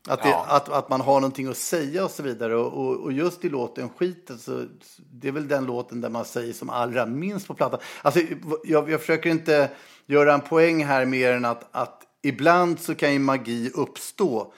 Att, 0.09 0.23
det, 0.23 0.29
ja. 0.29 0.47
att, 0.49 0.69
att 0.69 0.89
man 0.89 1.01
har 1.01 1.15
någonting 1.15 1.47
att 1.47 1.57
säga 1.57 2.05
och 2.05 2.11
så 2.11 2.23
vidare. 2.23 2.57
Och, 2.57 2.87
och, 2.87 3.01
och, 3.01 3.13
just 3.13 3.45
i 3.45 3.49
låten 3.49 3.89
Skiten 3.89 4.39
så 4.39 4.67
det 5.13 5.29
är 5.29 5.33
väl 5.33 5.49
den 5.49 5.65
låten 5.65 6.01
där 6.01 6.11
man 6.11 6.25
säger 6.25 6.53
som 6.53 6.71
allra 6.71 7.07
minst 7.07 7.49
på 7.49 7.55
plattan. 7.55 7.81
Alltså, 8.03 8.21
jag, 8.65 8.91
jag 8.91 9.01
försöker 9.01 9.31
inte 9.31 9.71
göra 10.07 10.35
en 10.35 10.41
poäng 10.41 10.85
här 10.85 11.05
mer 11.05 11.33
än 11.33 11.45
att, 11.45 11.69
att 11.71 12.03
ibland 12.23 12.81
så 12.81 12.95
kan 12.95 13.13
ju 13.13 13.19
magi 13.19 13.71
uppstå 13.75 14.53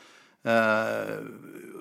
eh, 0.44 1.14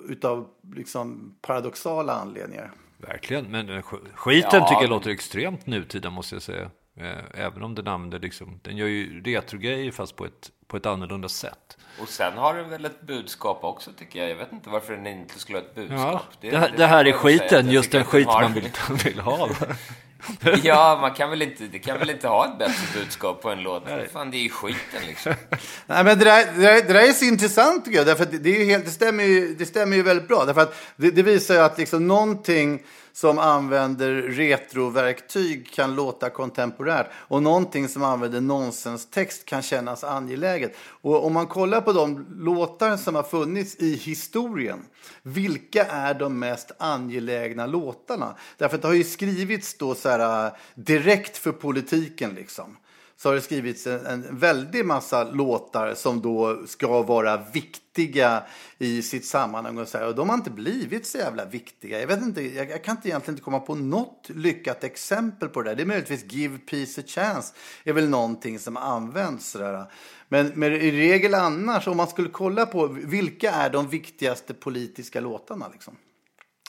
utav 0.08 0.48
liksom 0.74 1.34
paradoxala 1.40 2.12
anledningar. 2.12 2.72
Verkligen, 2.96 3.50
men 3.50 3.68
eh, 3.68 3.82
skiten 4.14 4.48
ja. 4.52 4.68
tycker 4.68 4.82
jag 4.82 4.90
låter 4.90 5.10
extremt 5.10 5.66
nutida 5.66 6.10
måste 6.10 6.34
jag 6.34 6.42
säga. 6.42 6.70
Eh, 6.96 7.44
även 7.44 7.62
om 7.62 7.74
den 7.74 7.88
använder 7.88 8.18
liksom, 8.18 8.60
den 8.62 8.76
gör 8.76 8.86
ju 8.86 9.22
retrogrejer 9.22 9.92
fast 9.92 10.16
på 10.16 10.24
ett, 10.24 10.50
på 10.68 10.76
ett 10.76 10.86
annorlunda 10.86 11.28
sätt. 11.28 11.76
Och 12.00 12.08
sen 12.08 12.32
har 12.32 12.54
den 12.54 12.70
väl 12.70 12.84
ett 12.84 13.00
budskap 13.00 13.64
också 13.64 13.90
tycker 13.98 14.18
jag. 14.18 14.30
Jag 14.30 14.36
vet 14.36 14.52
inte 14.52 14.70
varför 14.70 14.92
den 14.92 15.06
inte 15.06 15.38
skulle 15.38 15.58
ha 15.58 15.64
ett 15.64 15.74
budskap. 15.74 15.98
Ja, 16.00 16.22
det, 16.40 16.50
det, 16.50 16.72
det, 16.76 16.86
här 16.86 17.04
är 17.04 17.12
skiten, 17.12 17.70
just 17.70 17.92
den 17.92 18.04
skit 18.04 18.26
man 18.26 18.52
vill, 18.52 18.70
vill 19.04 19.20
ha. 19.20 19.48
ja, 20.62 20.98
man 21.00 21.14
kan 21.14 21.30
väl 21.30 21.42
inte, 21.42 21.64
det 21.64 21.78
kan 21.78 21.98
väl 21.98 22.10
inte 22.10 22.28
ha 22.28 22.46
ett 22.46 22.58
bättre 22.58 23.00
budskap 23.00 23.42
på 23.42 23.50
en 23.50 23.62
låt. 23.62 23.86
Nej. 23.86 24.08
Fan, 24.12 24.30
det 24.30 24.36
är 24.36 24.42
ju 24.42 24.50
skiten 24.50 25.02
liksom. 25.06 25.34
Nej, 25.86 26.04
men 26.04 26.18
det 26.18 26.24
där, 26.24 26.52
det 26.54 26.62
där, 26.62 26.74
det 26.74 26.92
där 26.92 27.08
är 27.08 27.12
så 27.12 27.24
intressant 27.24 27.84
tycker 27.84 27.98
jag. 27.98 28.06
Därför 28.06 28.22
att 28.22 28.42
det, 28.44 28.62
är 28.62 28.64
helt, 28.64 28.84
det, 28.84 28.90
stämmer 28.90 29.24
ju, 29.24 29.54
det 29.54 29.66
stämmer 29.66 29.96
ju 29.96 30.02
väldigt 30.02 30.28
bra. 30.28 30.44
Därför 30.44 30.60
att 30.60 30.74
det, 30.96 31.10
det 31.10 31.22
visar 31.22 31.54
ju 31.54 31.60
att 31.60 31.78
liksom 31.78 32.08
någonting 32.08 32.82
som 33.14 33.38
använder 33.38 34.12
retroverktyg 34.12 35.70
kan 35.72 35.94
låta 35.94 36.30
kontemporärt 36.30 37.06
och 37.14 37.42
någonting 37.42 37.88
som 37.88 38.02
använder 38.02 38.40
nonsenstext 38.40 39.44
kan 39.44 39.62
kännas 39.62 40.04
angeläget. 40.04 40.76
Och 40.78 41.26
om 41.26 41.32
man 41.32 41.46
kollar 41.46 41.80
på 41.80 41.92
de 41.92 42.26
låtar 42.30 42.96
som 42.96 43.14
har 43.14 43.22
funnits 43.22 43.76
i 43.76 43.94
historien, 43.94 44.84
vilka 45.22 45.84
är 45.84 46.14
de 46.14 46.38
mest 46.38 46.70
angelägna 46.78 47.66
låtarna? 47.66 48.36
Därför 48.56 48.76
att 48.76 48.82
det 48.82 48.88
har 48.88 48.94
ju 48.94 49.04
skrivits 49.04 49.78
då 49.78 49.94
så 49.94 50.08
här, 50.08 50.46
äh, 50.46 50.52
direkt 50.74 51.36
för 51.36 51.52
politiken 51.52 52.34
liksom 52.34 52.76
så 53.16 53.28
har 53.28 53.34
det 53.34 53.40
skrivits 53.40 53.86
en, 53.86 54.06
en 54.06 54.38
väldig 54.38 54.86
massa 54.86 55.24
låtar 55.24 55.94
som 55.94 56.20
då 56.20 56.66
ska 56.66 57.02
vara 57.02 57.36
viktiga 57.36 58.42
i 58.78 59.02
sitt 59.02 59.26
sammanhang. 59.26 59.78
Och, 59.78 59.88
så 59.88 59.98
här, 59.98 60.06
och 60.06 60.14
de 60.14 60.28
har 60.28 60.36
inte 60.36 60.50
blivit 60.50 61.06
så 61.06 61.18
jävla 61.18 61.44
viktiga. 61.44 62.00
Jag, 62.00 62.06
vet 62.06 62.22
inte, 62.22 62.42
jag, 62.42 62.70
jag, 62.70 62.84
kan 62.84 62.96
inte 62.96 63.08
egentligen 63.08 63.34
inte 63.34 63.44
komma 63.44 63.60
på 63.60 63.74
något 63.74 64.28
lyckat 64.28 64.84
exempel 64.84 65.48
på 65.48 65.62
det 65.62 65.70
där. 65.70 65.76
Det 65.76 65.82
är 65.82 65.86
möjligtvis 65.86 66.32
Give 66.32 66.58
Peace 66.58 67.00
a 67.00 67.04
Chance 67.06 67.54
är 67.84 67.92
väl 67.92 68.08
någonting 68.08 68.58
som 68.58 68.76
används. 68.76 69.50
Sådär. 69.50 69.84
Men, 70.28 70.52
men 70.54 70.72
i 70.72 70.90
regel 70.90 71.34
annars, 71.34 71.88
om 71.88 71.96
man 71.96 72.08
skulle 72.08 72.28
kolla 72.28 72.66
på 72.66 72.86
vilka 72.86 73.50
är 73.50 73.70
de 73.70 73.88
viktigaste 73.88 74.54
politiska 74.54 75.20
låtarna? 75.20 75.68
Liksom? 75.72 75.96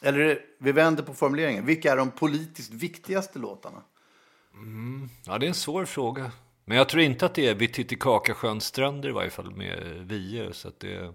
Eller 0.02 0.40
vi 0.60 0.72
vänder 0.72 1.04
på 1.04 1.14
formuleringen. 1.14 1.66
Vilka 1.66 1.92
är 1.92 1.98
de 1.98 2.12
politiskt 2.12 2.74
viktigaste 2.74 3.40
låtarna? 3.40 3.82
Mm. 4.56 5.10
Ja, 5.26 5.38
det 5.38 5.46
är 5.46 5.48
en 5.48 5.54
svår 5.54 5.86
fråga. 5.86 6.32
Men 6.66 6.78
jag 6.78 6.90
tror 6.90 7.04
inte 7.04 7.26
att 7.26 7.36
det 7.36 7.48
är 7.48 7.56
vid 7.56 7.74
Titicacasjöns 7.74 8.66
stränder 8.66 9.10
i 9.10 9.12
varje 9.12 9.30
fall 9.30 9.52
med 9.52 9.78
Vie. 10.08 10.54
Så 10.54 10.68
att 10.68 10.80
det... 10.80 11.14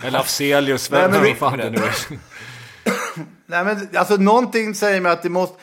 Eller 0.02 0.18
Afzelius, 0.18 0.92
vem 0.92 1.10
Nej, 1.10 1.20
men... 1.22 1.36
fan 1.36 1.58
det 1.58 1.70
nu 1.70 1.78
är. 1.78 1.94
Nej, 3.46 3.64
men 3.64 3.88
alltså 3.94 4.16
någonting 4.16 4.74
säger 4.74 5.00
mig 5.00 5.12
att 5.12 5.22
det 5.22 5.28
måste, 5.28 5.54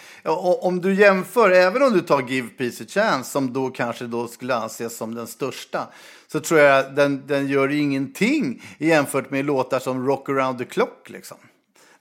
om 0.61 0.81
du 0.81 0.93
jämför, 0.93 1.51
även 1.51 1.83
om 1.83 1.93
du 1.93 2.01
tar 2.01 2.21
Give 2.21 2.49
Peace 2.49 2.83
a 2.83 2.87
Chance, 2.89 3.31
som 3.31 3.53
då 3.53 3.69
kanske 3.69 4.05
då 4.05 4.27
skulle 4.27 4.55
anses 4.55 4.97
som 4.97 5.15
den 5.15 5.27
största, 5.27 5.87
så 6.27 6.39
tror 6.39 6.59
jag 6.59 6.95
den, 6.95 7.27
den 7.27 7.47
gör 7.47 7.71
ingenting 7.71 8.63
jämfört 8.77 9.31
med 9.31 9.45
låtar 9.45 9.79
som 9.79 10.07
Rock 10.07 10.29
around 10.29 10.57
the 10.57 10.65
clock 10.65 11.09
liksom. 11.09 11.37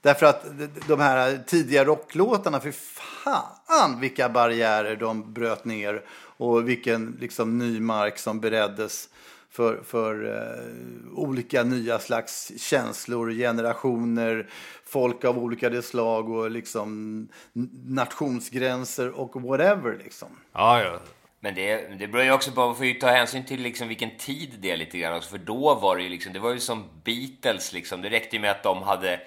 Därför 0.02 0.26
att 0.26 0.44
de 0.88 1.00
här 1.00 1.38
tidiga 1.46 1.84
rocklåtarna, 1.84 2.60
för 2.60 2.72
fan 2.72 4.00
vilka 4.00 4.28
barriärer 4.28 4.96
de 4.96 5.32
bröt 5.32 5.64
ner 5.64 6.04
och 6.36 6.68
vilken 6.68 7.16
liksom, 7.20 7.58
ny 7.58 7.80
mark 7.80 8.18
som 8.18 8.40
bereddes 8.40 9.08
för, 9.50 9.82
för 9.84 10.24
uh, 10.24 11.18
olika 11.18 11.62
nya 11.62 11.98
slags 11.98 12.52
känslor, 12.58 13.30
generationer, 13.30 14.48
folk 14.84 15.24
av 15.24 15.38
olika 15.38 15.82
slag 15.82 16.30
och 16.30 16.50
liksom 16.50 17.28
nationsgränser 17.86 19.10
och 19.10 19.42
whatever. 19.42 19.98
Liksom. 20.04 20.28
Ja, 20.52 20.82
ja. 20.82 20.98
Men 21.40 21.54
det, 21.54 21.98
det 21.98 22.08
beror 22.08 22.24
ju 22.24 22.32
också 22.32 22.52
på, 22.52 22.60
man 22.60 22.76
får 22.76 22.86
ju 22.86 22.94
ta 22.94 23.06
hänsyn 23.06 23.44
till 23.44 23.62
liksom 23.62 23.88
vilken 23.88 24.18
tid 24.18 24.50
det 24.60 24.70
är 24.70 24.76
lite 24.76 24.98
grann. 24.98 25.14
Alltså 25.14 25.30
för 25.30 25.38
då 25.38 25.74
var 25.74 25.96
det 25.96 26.02
ju 26.02 26.08
liksom, 26.08 26.32
det 26.32 26.38
var 26.38 26.52
ju 26.52 26.60
som 26.60 26.84
Beatles 27.04 27.72
liksom. 27.72 28.02
Det 28.02 28.10
räckte 28.10 28.36
ju 28.36 28.42
med 28.42 28.50
att 28.50 28.62
de 28.62 28.82
hade 28.82 29.20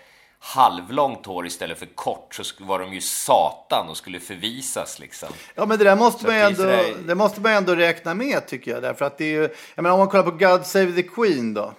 halvlångt 0.46 1.26
hår 1.26 1.46
istället 1.48 1.80
för 1.80 1.86
kort 1.86 2.36
så 2.36 2.66
var 2.66 2.80
de 2.80 2.94
ju 2.94 3.02
satan 3.02 3.90
och 3.90 3.98
skulle 3.98 4.20
förvisas 4.20 5.00
liksom. 5.00 5.30
Ja, 5.56 5.66
men 5.66 5.78
det 5.78 5.84
där 5.84 5.96
måste, 5.96 6.26
man 6.26 6.36
ändå, 6.36 6.64
det... 6.64 6.94
det 7.08 7.16
måste 7.16 7.42
man 7.42 7.52
ändå 7.52 7.76
räkna 7.76 8.14
med 8.14 8.48
tycker 8.48 8.72
jag. 8.72 8.84
Därför 8.84 9.06
att 9.06 9.18
det 9.18 9.26
är 9.26 9.42
ju, 9.42 9.50
jag 9.76 9.84
menar 9.84 9.94
om 9.94 10.00
man 10.00 10.08
kollar 10.08 10.24
på 10.24 10.32
God 10.32 10.66
Save 10.66 10.92
the 10.92 11.04
Queen 11.04 11.54
då. 11.54 11.74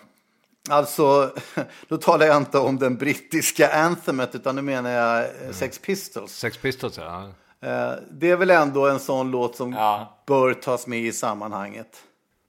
Alltså, 0.69 1.31
då 1.89 1.97
talar 1.97 2.27
jag 2.27 2.37
inte 2.37 2.59
om 2.59 2.79
den 2.79 2.97
brittiska 2.97 3.73
anthemet 3.73 4.35
utan 4.35 4.57
nu 4.57 4.63
menar 4.63 4.91
jag 4.91 5.37
mm. 5.37 5.53
Sex 5.53 5.79
Pistols. 5.79 6.33
Sex 6.33 6.59
Pistols, 6.59 6.99
ja. 6.99 7.29
Eh, 7.61 7.93
det 8.11 8.31
är 8.31 8.37
väl 8.37 8.51
ändå 8.51 8.89
en 8.89 9.01
sån 9.01 9.31
låt 9.31 9.57
som 9.57 9.73
ja. 9.73 10.23
bör 10.27 10.55
tas 10.55 10.87
med 10.87 11.01
i 11.01 11.13
sammanhanget. 11.13 12.03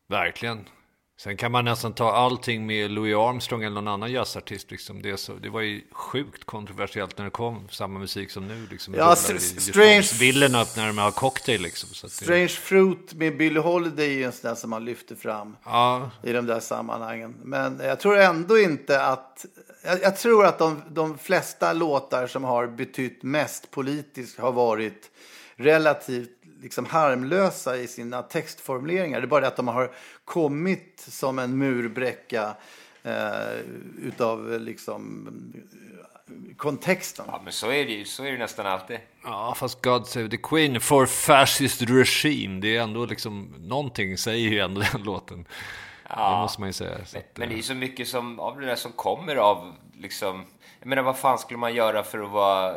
Verkligen. 0.09 0.65
Sen 1.19 1.37
kan 1.37 1.51
man 1.51 1.65
nästan 1.65 1.93
ta 1.93 2.11
allting 2.11 2.65
med 2.65 2.91
Louis 2.91 3.15
Armstrong 3.15 3.63
eller 3.63 3.75
någon 3.75 3.87
annan 3.87 4.11
jazzartist. 4.11 4.71
Liksom. 4.71 5.01
Det, 5.01 5.17
så, 5.17 5.33
det 5.33 5.49
var 5.49 5.61
ju 5.61 5.81
sjukt 5.91 6.43
kontroversiellt 6.43 7.17
när 7.17 7.25
det 7.25 7.31
kom, 7.31 7.67
samma 7.69 7.99
musik 7.99 8.31
som 8.31 8.47
nu. 8.47 8.67
Liksom, 8.71 8.93
ja, 8.93 9.15
Strange... 9.15 10.07
Villen 10.19 10.55
öppnar 10.55 10.91
med 10.91 11.15
cocktail 11.15 11.61
liksom. 11.61 11.89
Så 11.89 12.09
strange 12.09 12.41
det... 12.41 12.47
Fruit 12.47 13.13
med 13.13 13.37
Billie 13.37 13.59
Holiday 13.59 14.23
är 14.23 14.25
en 14.25 14.31
sån 14.31 14.49
där 14.49 14.55
som 14.55 14.69
man 14.69 14.85
lyfter 14.85 15.15
fram 15.15 15.55
ja. 15.63 16.11
i 16.23 16.31
de 16.31 16.45
där 16.45 16.59
sammanhangen. 16.59 17.35
Men 17.43 17.79
jag 17.83 17.99
tror 17.99 18.17
ändå 18.17 18.59
inte 18.59 19.03
att... 19.03 19.45
Jag, 19.83 20.01
jag 20.01 20.17
tror 20.17 20.45
att 20.45 20.59
de, 20.59 20.81
de 20.89 21.17
flesta 21.17 21.73
låtar 21.73 22.27
som 22.27 22.43
har 22.43 22.67
betytt 22.67 23.23
mest 23.23 23.71
politiskt 23.71 24.39
har 24.39 24.51
varit 24.51 25.11
relativt 25.55 26.36
liksom 26.61 26.85
harmlösa 26.85 27.77
i 27.77 27.87
sina 27.87 28.21
textformuleringar. 28.21 29.21
Det 29.21 29.25
är 29.25 29.27
bara 29.27 29.41
det 29.41 29.47
att 29.47 29.55
de 29.55 29.67
har 29.67 29.91
kommit 30.25 31.05
som 31.07 31.39
en 31.39 31.57
murbräcka 31.57 32.55
eh, 33.03 33.59
utav 34.01 34.59
liksom 34.61 35.27
kontexten. 36.57 37.25
Ja, 37.27 37.41
men 37.43 37.53
så 37.53 37.71
är 37.71 37.85
det 37.85 37.91
ju. 37.91 38.05
Så 38.05 38.23
är 38.23 38.31
det 38.31 38.37
nästan 38.37 38.65
alltid. 38.65 38.99
Ja, 39.23 39.55
fast 39.57 39.81
God 39.81 40.07
Save 40.07 40.29
the 40.29 40.37
Queen 40.37 40.81
for 40.81 41.05
fascist 41.05 41.81
regime. 41.81 42.61
Det 42.61 42.77
är 42.77 42.81
ändå 42.81 43.05
liksom, 43.05 43.53
någonting 43.59 44.17
säger 44.17 44.49
ju 44.49 44.59
ändå 44.59 44.81
den 44.91 45.03
låten. 45.03 45.45
Ja, 46.09 46.31
det 46.31 46.37
måste 46.37 46.61
man 46.61 46.69
ju 46.69 46.73
säga. 46.73 46.97
Men, 47.13 47.21
att, 47.21 47.37
men, 47.37 47.49
det 47.49 47.57
är 47.57 47.61
så 47.61 47.73
mycket 47.73 48.07
som, 48.07 48.39
av 48.39 48.59
det 48.59 48.65
där 48.65 48.75
som 48.75 48.91
kommer 48.91 49.35
av 49.35 49.73
liksom, 49.93 50.45
jag 50.79 50.87
menar 50.87 51.03
vad 51.03 51.17
fan 51.17 51.37
skulle 51.37 51.57
man 51.57 51.75
göra 51.75 52.03
för 52.03 52.19
att 52.19 52.31
vara 52.31 52.75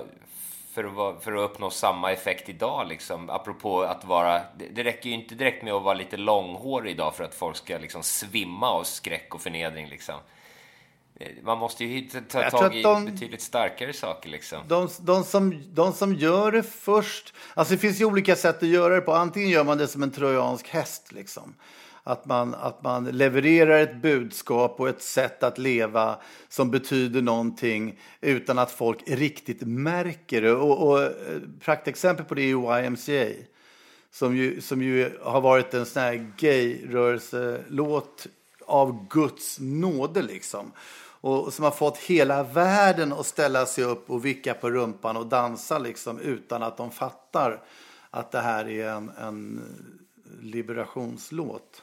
för 0.72 0.84
att, 0.84 0.94
vara, 0.94 1.20
för 1.20 1.32
att 1.32 1.50
uppnå 1.50 1.70
samma 1.70 2.12
effekt 2.12 2.48
idag. 2.48 2.88
Liksom. 2.88 3.30
Apropå 3.30 3.82
att 3.82 4.04
vara... 4.04 4.42
Det, 4.58 4.68
det 4.68 4.84
räcker 4.84 5.08
ju 5.08 5.14
inte 5.14 5.34
direkt 5.34 5.62
med 5.62 5.72
att 5.72 5.82
vara 5.82 5.94
lite 5.94 6.16
långhårig 6.16 6.90
idag 6.90 7.14
för 7.14 7.24
att 7.24 7.34
folk 7.34 7.56
ska 7.56 7.78
liksom 7.78 8.02
svimma 8.02 8.70
av 8.70 8.84
skräck 8.84 9.34
och 9.34 9.40
förnedring. 9.40 9.88
Liksom. 9.88 10.14
Eh, 11.20 11.28
man 11.42 11.58
måste 11.58 11.84
ju 11.84 12.08
ta 12.28 12.50
tag 12.50 12.76
i 12.76 12.82
de, 12.82 13.04
betydligt 13.04 13.42
starkare 13.42 13.92
saker. 13.92 14.28
Liksom. 14.28 14.58
De, 14.68 14.88
de, 15.00 15.24
som, 15.24 15.62
de 15.74 15.92
som 15.92 16.14
gör 16.14 16.52
det 16.52 16.62
först... 16.62 17.34
Alltså 17.54 17.74
det 17.74 17.78
finns 17.80 18.00
ju 18.00 18.04
olika 18.04 18.36
sätt 18.36 18.62
att 18.62 18.68
göra 18.68 18.94
det 18.94 19.00
på. 19.00 19.12
Antingen 19.12 19.48
gör 19.48 19.64
man 19.64 19.78
det 19.78 19.88
som 19.88 20.02
en 20.02 20.10
trojansk 20.10 20.68
häst. 20.68 21.12
Liksom 21.12 21.54
att 22.02 22.26
man, 22.26 22.54
att 22.54 22.82
man 22.82 23.04
levererar 23.04 23.80
ett 23.80 24.02
budskap 24.02 24.80
och 24.80 24.88
ett 24.88 25.02
sätt 25.02 25.42
att 25.42 25.58
leva 25.58 26.16
som 26.48 26.70
betyder 26.70 27.22
någonting 27.22 28.00
utan 28.20 28.58
att 28.58 28.70
folk 28.70 28.98
riktigt 29.06 29.60
märker 29.60 30.42
det. 30.42 30.52
Och, 30.52 30.88
och 30.88 31.02
eh, 31.02 31.10
praktexempel 31.60 32.24
på 32.24 32.34
det 32.34 32.42
är 32.42 32.84
YMCA 32.84 33.26
som 34.10 34.36
ju, 34.36 34.60
som 34.60 34.82
ju 34.82 35.18
har 35.22 35.40
varit 35.40 35.74
en 35.74 35.86
sån 35.86 36.02
här 36.02 36.32
gayrörelselåt 36.38 38.26
av 38.66 39.08
Guds 39.08 39.56
nåde 39.60 40.22
liksom. 40.22 40.72
Och 41.22 41.52
som 41.52 41.64
har 41.64 41.70
fått 41.70 41.98
hela 41.98 42.42
världen 42.42 43.12
att 43.12 43.26
ställa 43.26 43.66
sig 43.66 43.84
upp 43.84 44.10
och 44.10 44.24
vicka 44.24 44.54
på 44.54 44.70
rumpan 44.70 45.16
och 45.16 45.26
dansa 45.26 45.78
liksom 45.78 46.18
utan 46.18 46.62
att 46.62 46.76
de 46.76 46.90
fattar 46.90 47.62
att 48.10 48.32
det 48.32 48.40
här 48.40 48.68
är 48.68 48.88
en, 48.88 49.10
en 49.18 49.62
liberationslåt. 50.40 51.82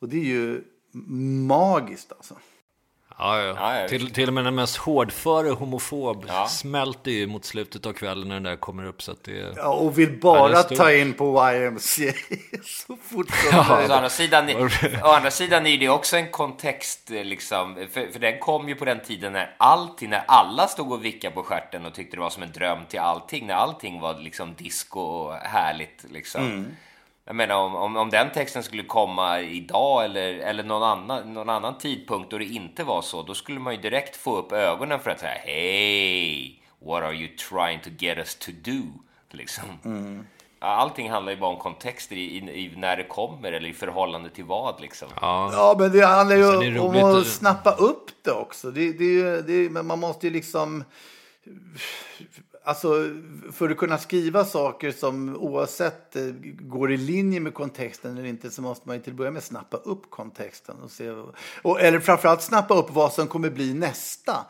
Och 0.00 0.08
det 0.08 0.16
är 0.16 0.24
ju 0.24 0.62
magiskt 1.46 2.12
alltså. 2.12 2.34
Ja, 3.18 3.42
ja. 3.42 3.80
ja, 3.80 3.88
till, 3.88 4.10
till 4.10 4.28
och 4.28 4.34
med 4.34 4.44
den 4.44 4.54
mest 4.54 4.76
hårdföre 4.76 5.50
homofob 5.50 6.24
ja. 6.28 6.46
smälter 6.46 7.10
ju 7.10 7.26
mot 7.26 7.44
slutet 7.44 7.86
av 7.86 7.92
kvällen 7.92 8.28
när 8.28 8.34
den 8.34 8.42
där 8.42 8.56
kommer 8.56 8.86
upp. 8.86 9.02
Så 9.02 9.12
att 9.12 9.24
det, 9.24 9.54
ja, 9.56 9.68
och 9.68 9.98
vill 9.98 10.20
bara 10.20 10.62
ta 10.62 10.92
in 10.92 11.12
på 11.12 11.52
YMCA 11.52 12.12
så 12.64 12.96
fort 12.96 13.30
som 13.30 13.48
ja. 13.52 13.86
Å, 13.88 13.92
andra 13.92 14.08
sidan, 14.08 14.50
å 15.02 15.08
andra 15.08 15.30
sidan 15.30 15.66
är 15.66 15.78
det 15.78 15.88
också 15.88 16.16
en 16.16 16.30
kontext, 16.30 17.10
liksom, 17.10 17.74
för, 17.74 18.12
för 18.12 18.18
den 18.18 18.38
kom 18.38 18.68
ju 18.68 18.74
på 18.74 18.84
den 18.84 19.00
tiden 19.00 19.32
när 19.32 19.54
allting, 19.58 20.10
när 20.10 20.24
alla 20.28 20.68
stod 20.68 20.92
och 20.92 21.04
vickade 21.04 21.34
på 21.34 21.42
skärten 21.42 21.86
och 21.86 21.94
tyckte 21.94 22.16
det 22.16 22.20
var 22.20 22.30
som 22.30 22.42
en 22.42 22.52
dröm 22.52 22.78
till 22.88 23.00
allting, 23.00 23.46
när 23.46 23.54
allting 23.54 24.00
var 24.00 24.18
liksom 24.20 24.54
disco 24.54 25.00
och 25.00 25.34
härligt. 25.34 26.04
Liksom. 26.10 26.44
Mm. 26.44 26.76
Jag 27.28 27.36
menar 27.36 27.54
om, 27.54 27.76
om, 27.76 27.96
om, 27.96 28.10
den 28.10 28.30
texten 28.32 28.62
skulle 28.62 28.82
komma 28.82 29.40
idag 29.40 30.04
eller, 30.04 30.34
eller 30.34 30.64
någon, 30.64 30.82
annan, 30.82 31.34
någon 31.34 31.48
annan 31.48 31.78
tidpunkt 31.78 32.30
då 32.30 32.38
det 32.38 32.44
inte 32.44 32.84
var 32.84 33.02
så, 33.02 33.22
då 33.22 33.34
skulle 33.34 33.60
man 33.60 33.74
ju 33.74 33.80
direkt 33.80 34.16
få 34.16 34.36
upp 34.36 34.52
ögonen 34.52 35.00
för 35.00 35.10
att 35.10 35.20
säga 35.20 35.38
Hej, 35.44 36.62
what 36.78 37.02
are 37.02 37.14
you 37.14 37.28
trying 37.36 37.80
to 37.80 37.90
get 37.98 38.18
us 38.18 38.34
to 38.34 38.50
do? 38.64 38.82
Liksom. 39.30 39.64
Mm. 39.84 40.26
Allting 40.58 41.10
handlar 41.10 41.32
ju 41.32 41.38
bara 41.38 41.50
om 41.50 41.58
kontexter 41.58 42.16
i, 42.16 42.20
i, 42.20 42.36
i, 42.38 42.72
när 42.76 42.96
det 42.96 43.04
kommer 43.04 43.52
eller 43.52 43.68
i 43.68 43.72
förhållande 43.72 44.30
till 44.30 44.44
vad. 44.44 44.80
Liksom. 44.80 45.08
Ja. 45.20 45.50
ja, 45.52 45.76
men 45.78 45.92
det 45.92 46.06
handlar 46.06 46.36
ju 46.36 46.70
det 46.70 46.80
om 46.80 47.04
att 47.04 47.26
snappa 47.26 47.72
upp 47.72 48.10
det 48.24 48.32
också. 48.32 48.70
Det, 48.70 48.92
det, 48.92 49.42
det, 49.42 49.70
man 49.70 49.98
måste 49.98 50.26
ju 50.26 50.32
liksom 50.32 50.84
Alltså, 52.66 53.10
för 53.52 53.70
att 53.70 53.76
kunna 53.76 53.98
skriva 53.98 54.44
saker 54.44 54.90
som 54.92 55.36
oavsett 55.36 56.16
eh, 56.16 56.22
går 56.60 56.92
i 56.92 56.96
linje 56.96 57.40
med 57.40 57.54
kontexten 57.54 58.18
eller 58.18 58.28
inte 58.28 58.50
så 58.50 58.62
måste 58.62 58.88
man 58.88 58.96
ju 58.96 59.02
till 59.02 59.12
att 59.12 59.16
börja 59.16 59.30
med 59.30 59.42
snappa 59.42 59.76
upp 59.76 60.10
kontexten. 60.10 60.76
Och 60.82 60.90
se, 60.90 61.10
och, 61.62 61.80
eller 61.80 62.00
framförallt 62.00 62.42
snappa 62.42 62.74
upp 62.74 62.90
vad 62.90 63.12
som 63.12 63.26
kommer 63.26 63.50
bli 63.50 63.74
nästa. 63.74 64.46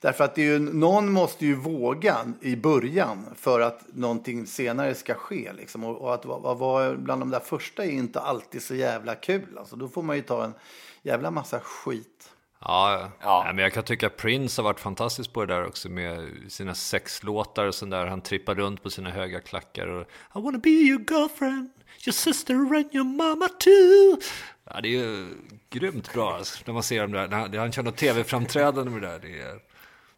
Därför 0.00 0.24
att 0.24 0.34
det 0.34 0.42
är 0.42 0.46
ju, 0.46 0.58
någon 0.58 1.12
måste 1.12 1.46
ju 1.46 1.54
våga 1.54 2.32
i 2.40 2.56
början 2.56 3.26
för 3.36 3.60
att 3.60 3.84
någonting 3.92 4.46
senare 4.46 4.94
ska 4.94 5.14
ske. 5.14 5.52
Liksom. 5.52 5.84
Och, 5.84 5.96
och 5.96 6.14
att 6.14 6.24
vara 6.24 6.94
bland 6.94 7.22
de 7.22 7.30
där 7.30 7.40
första 7.40 7.84
är 7.84 7.90
inte 7.90 8.20
alltid 8.20 8.62
så 8.62 8.74
jävla 8.74 9.14
kul. 9.14 9.58
Alltså, 9.58 9.76
då 9.76 9.88
får 9.88 10.02
man 10.02 10.16
ju 10.16 10.22
ta 10.22 10.44
en 10.44 10.54
jävla 11.02 11.30
massa 11.30 11.60
skit. 11.60 12.29
Ja, 12.64 13.10
ja. 13.20 13.44
men 13.46 13.58
jag 13.58 13.72
kan 13.72 13.84
tycka 13.84 14.06
att 14.06 14.16
Prince 14.16 14.60
har 14.60 14.64
varit 14.64 14.80
fantastisk 14.80 15.32
på 15.32 15.44
det 15.44 15.54
där 15.54 15.66
också 15.66 15.88
med 15.88 16.30
sina 16.48 16.74
sexlåtar 16.74 17.66
och 17.66 17.74
sånt 17.74 17.90
där. 17.90 18.06
Han 18.06 18.20
trippar 18.20 18.54
runt 18.54 18.82
på 18.82 18.90
sina 18.90 19.10
höga 19.10 19.40
klackar 19.40 19.86
och 19.86 20.02
I 20.36 20.40
wanna 20.40 20.58
be 20.58 20.70
your 20.70 21.00
girlfriend, 21.10 21.70
your 22.06 22.12
sister 22.12 22.54
and 22.54 22.94
your 22.94 23.04
mama 23.04 23.48
too. 23.48 24.20
Ja, 24.64 24.80
det 24.80 24.88
är 24.88 24.92
ju 24.92 25.28
grymt 25.70 26.12
bra 26.12 26.34
alltså, 26.34 26.62
när 26.66 26.74
man 26.74 26.82
ser 26.82 27.02
dem 27.02 27.12
där. 27.12 27.28
När 27.28 27.58
han 27.58 27.72
kör 27.72 27.82
något 27.82 27.96
tv-framträdande 27.96 28.90
med 28.90 29.02
det 29.02 29.08
där. 29.08 29.18
Det, 29.18 29.40
är, 29.40 29.58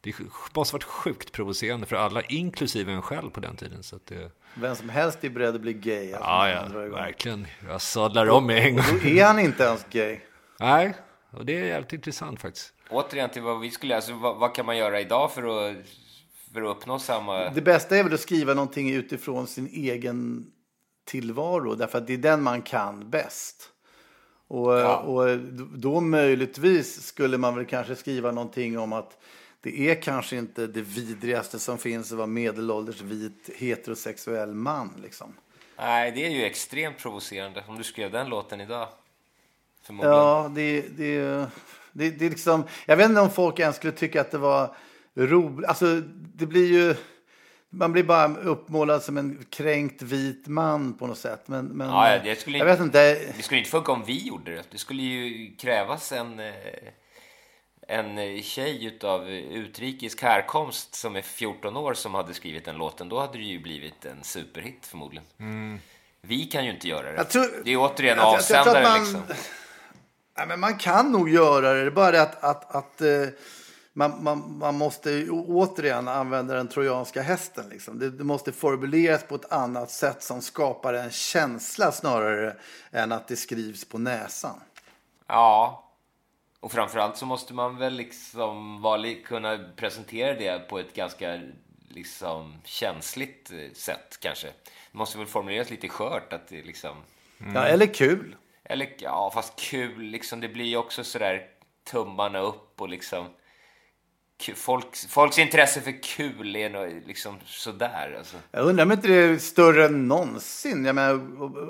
det 0.00 0.14
måste 0.54 0.74
varit 0.74 0.84
sjukt 0.84 1.32
provocerande 1.32 1.86
för 1.86 1.96
alla, 1.96 2.22
inklusive 2.22 2.92
en 2.92 3.02
själv 3.02 3.30
på 3.30 3.40
den 3.40 3.56
tiden. 3.56 3.82
Så 3.82 3.98
det... 4.04 4.30
Vem 4.54 4.76
som 4.76 4.88
helst 4.88 5.24
är 5.24 5.30
beredd 5.30 5.54
att 5.54 5.60
bli 5.60 5.72
gay. 5.72 6.12
Alltså, 6.12 6.28
ja, 6.28 6.48
ja, 6.48 6.88
verkligen. 6.88 7.46
Jag 7.68 7.80
sadlar 7.80 8.28
om 8.28 8.46
med 8.46 8.66
en 8.66 8.76
gång. 8.76 9.00
Då 9.02 9.08
är 9.08 9.24
han 9.24 9.38
inte 9.38 9.62
ens 9.64 9.86
gay. 9.90 10.18
Nej, 10.60 10.94
och 11.32 11.46
det 11.46 11.58
är 11.58 11.64
jävligt 11.64 11.92
intressant 11.92 12.40
faktiskt. 12.40 12.74
Återigen 12.90 13.30
till 13.30 13.42
vad 13.42 13.60
vi 13.60 13.70
skulle, 13.70 13.96
alltså 13.96 14.12
vad, 14.12 14.36
vad, 14.36 14.54
kan 14.54 14.66
man 14.66 14.76
göra 14.76 15.00
idag 15.00 15.32
för 15.32 15.42
att, 15.42 15.76
för 16.54 16.62
att 16.62 16.76
uppnå 16.76 16.98
samma... 16.98 17.50
Det 17.50 17.60
bästa 17.60 17.96
är 17.96 18.04
väl 18.04 18.14
att 18.14 18.20
skriva 18.20 18.54
någonting 18.54 18.90
utifrån 18.90 19.46
sin 19.46 19.66
egen 19.66 20.46
tillvaro, 21.04 21.74
därför 21.74 21.98
att 21.98 22.06
det 22.06 22.12
är 22.12 22.18
den 22.18 22.42
man 22.42 22.62
kan 22.62 23.10
bäst. 23.10 23.68
Och, 24.48 24.72
ja. 24.72 24.96
och 24.96 25.38
då 25.78 26.00
möjligtvis 26.00 27.02
skulle 27.02 27.38
man 27.38 27.56
väl 27.56 27.66
kanske 27.66 27.96
skriva 27.96 28.30
någonting 28.30 28.78
om 28.78 28.92
att 28.92 29.22
det 29.60 29.90
är 29.90 30.02
kanske 30.02 30.36
inte 30.36 30.66
det 30.66 30.80
vidrigaste 30.82 31.58
som 31.58 31.78
finns 31.78 32.12
att 32.12 32.18
vara 32.18 32.26
medelålders 32.26 33.00
vit 33.00 33.50
heterosexuell 33.56 34.54
man. 34.54 34.90
Liksom. 35.02 35.34
Nej, 35.78 36.12
det 36.12 36.26
är 36.26 36.30
ju 36.30 36.44
extremt 36.44 36.98
provocerande 36.98 37.64
om 37.68 37.78
du 37.78 37.84
skrev 37.84 38.10
den 38.10 38.28
låten 38.28 38.60
idag. 38.60 38.88
Ja, 40.02 40.50
det, 40.54 40.80
det, 40.80 41.20
det, 41.92 42.10
det 42.10 42.26
är 42.26 42.30
liksom... 42.30 42.64
Jag 42.86 42.96
vet 42.96 43.08
inte 43.08 43.20
om 43.20 43.30
folk 43.30 43.58
ens 43.58 43.76
skulle 43.76 43.92
tycka 43.92 44.20
att 44.20 44.30
det 44.30 44.38
var 44.38 44.76
roligt. 45.14 45.68
Alltså, 45.68 46.00
det 46.34 46.46
blir 46.46 46.72
ju... 46.72 46.94
Man 47.74 47.92
blir 47.92 48.02
bara 48.02 48.36
uppmålad 48.36 49.02
som 49.02 49.16
en 49.16 49.44
kränkt 49.50 50.02
vit 50.02 50.46
man 50.46 50.94
på 50.94 51.06
något 51.06 51.18
sätt. 51.18 51.48
Men, 51.48 51.66
men 51.66 51.88
ja, 51.88 52.18
det 52.24 52.40
skulle 52.40 52.58
jag 52.58 52.66
vet 52.66 52.80
inte. 52.80 53.14
Det 53.36 53.42
skulle 53.42 53.58
inte 53.58 53.70
funka 53.70 53.92
om 53.92 54.04
vi 54.04 54.26
gjorde 54.26 54.54
det. 54.54 54.62
Det 54.70 54.78
skulle 54.78 55.02
ju 55.02 55.56
krävas 55.56 56.12
en, 56.12 56.40
en 57.88 58.42
tjej 58.42 58.98
av 59.02 59.28
utrikisk 59.30 60.22
härkomst 60.22 60.94
som 60.94 61.16
är 61.16 61.22
14 61.22 61.76
år 61.76 61.94
som 61.94 62.14
hade 62.14 62.34
skrivit 62.34 62.64
den 62.64 62.76
låten. 62.76 63.08
Då 63.08 63.20
hade 63.20 63.38
det 63.38 63.44
ju 63.44 63.62
blivit 63.62 64.04
en 64.04 64.24
superhit 64.24 64.86
förmodligen. 64.86 65.24
Mm. 65.38 65.78
Vi 66.20 66.44
kan 66.44 66.64
ju 66.64 66.70
inte 66.70 66.88
göra 66.88 67.12
det. 67.12 67.24
Tror, 67.24 67.46
det 67.64 67.72
är 67.72 67.76
återigen 67.76 68.18
jag, 68.18 68.34
avsändare 68.34 68.82
jag, 68.82 68.84
jag 68.84 68.90
man, 68.90 69.00
liksom. 69.00 69.22
Ja, 70.34 70.46
men 70.46 70.60
man 70.60 70.78
kan 70.78 71.12
nog 71.12 71.28
göra 71.28 71.72
det. 71.72 71.80
Det 71.80 71.86
är 71.86 71.90
bara 71.90 72.10
det 72.10 72.22
att, 72.22 72.44
att, 72.44 72.74
att 72.74 73.00
eh, 73.00 73.28
man, 73.92 74.24
man, 74.24 74.58
man 74.58 74.78
måste 74.78 75.30
återigen 75.30 76.08
använda 76.08 76.54
den 76.54 76.68
trojanska 76.68 77.22
hästen. 77.22 77.68
Liksom. 77.68 77.98
Det, 77.98 78.10
det, 78.10 78.24
måste 78.24 78.52
formuleras 78.52 79.24
på 79.24 79.34
ett 79.34 79.52
annat 79.52 79.90
sätt 79.90 80.22
som 80.22 80.42
skapar 80.42 80.94
en 80.94 81.10
känsla 81.10 81.92
snarare 81.92 82.56
än 82.90 83.12
att 83.12 83.28
det 83.28 83.36
skrivs 83.36 83.84
på 83.84 83.98
näsan. 83.98 84.60
Ja, 85.26 85.84
och 86.60 86.72
framförallt 86.72 87.16
så 87.16 87.26
måste 87.26 87.54
man 87.54 87.76
väl 87.76 87.94
liksom 87.94 88.82
vara, 88.82 89.14
kunna 89.24 89.58
presentera 89.76 90.34
det 90.34 90.68
på 90.68 90.78
ett 90.78 90.94
ganska 90.94 91.40
liksom, 91.88 92.56
känsligt 92.64 93.52
eh, 93.52 93.72
sätt 93.74 94.18
kanske. 94.20 94.46
Det 94.92 94.98
måste 94.98 95.18
väl 95.18 95.26
formuleras 95.26 95.70
lite 95.70 95.88
skört 95.88 96.32
att 96.32 96.48
det 96.48 96.62
liksom... 96.62 96.96
Mm. 97.40 97.54
Ja, 97.54 97.62
eller 97.62 97.86
kul. 97.86 98.36
Eller 98.64 98.94
ja, 98.98 99.30
fast 99.34 99.60
kul 99.60 100.02
liksom. 100.02 100.40
Det 100.40 100.48
blir 100.48 100.64
ju 100.64 100.76
också 100.76 101.04
sådär 101.04 101.42
tummarna 101.90 102.38
upp 102.38 102.80
och 102.80 102.88
liksom... 102.88 103.26
Folks, 104.54 105.06
folks 105.06 105.38
intresse 105.38 105.80
för 105.80 106.02
kul 106.02 106.56
är 106.56 106.70
nog 106.70 107.02
liksom 107.06 107.36
sådär. 107.44 108.14
Alltså. 108.18 108.36
Jag 108.50 108.66
undrar 108.66 108.84
om 108.84 108.92
inte 108.92 109.08
det 109.08 109.14
är 109.14 109.38
större 109.38 109.84
än 109.84 110.08
någonsin. 110.08 110.84
Jag 110.84 110.94
menar, 110.94 111.14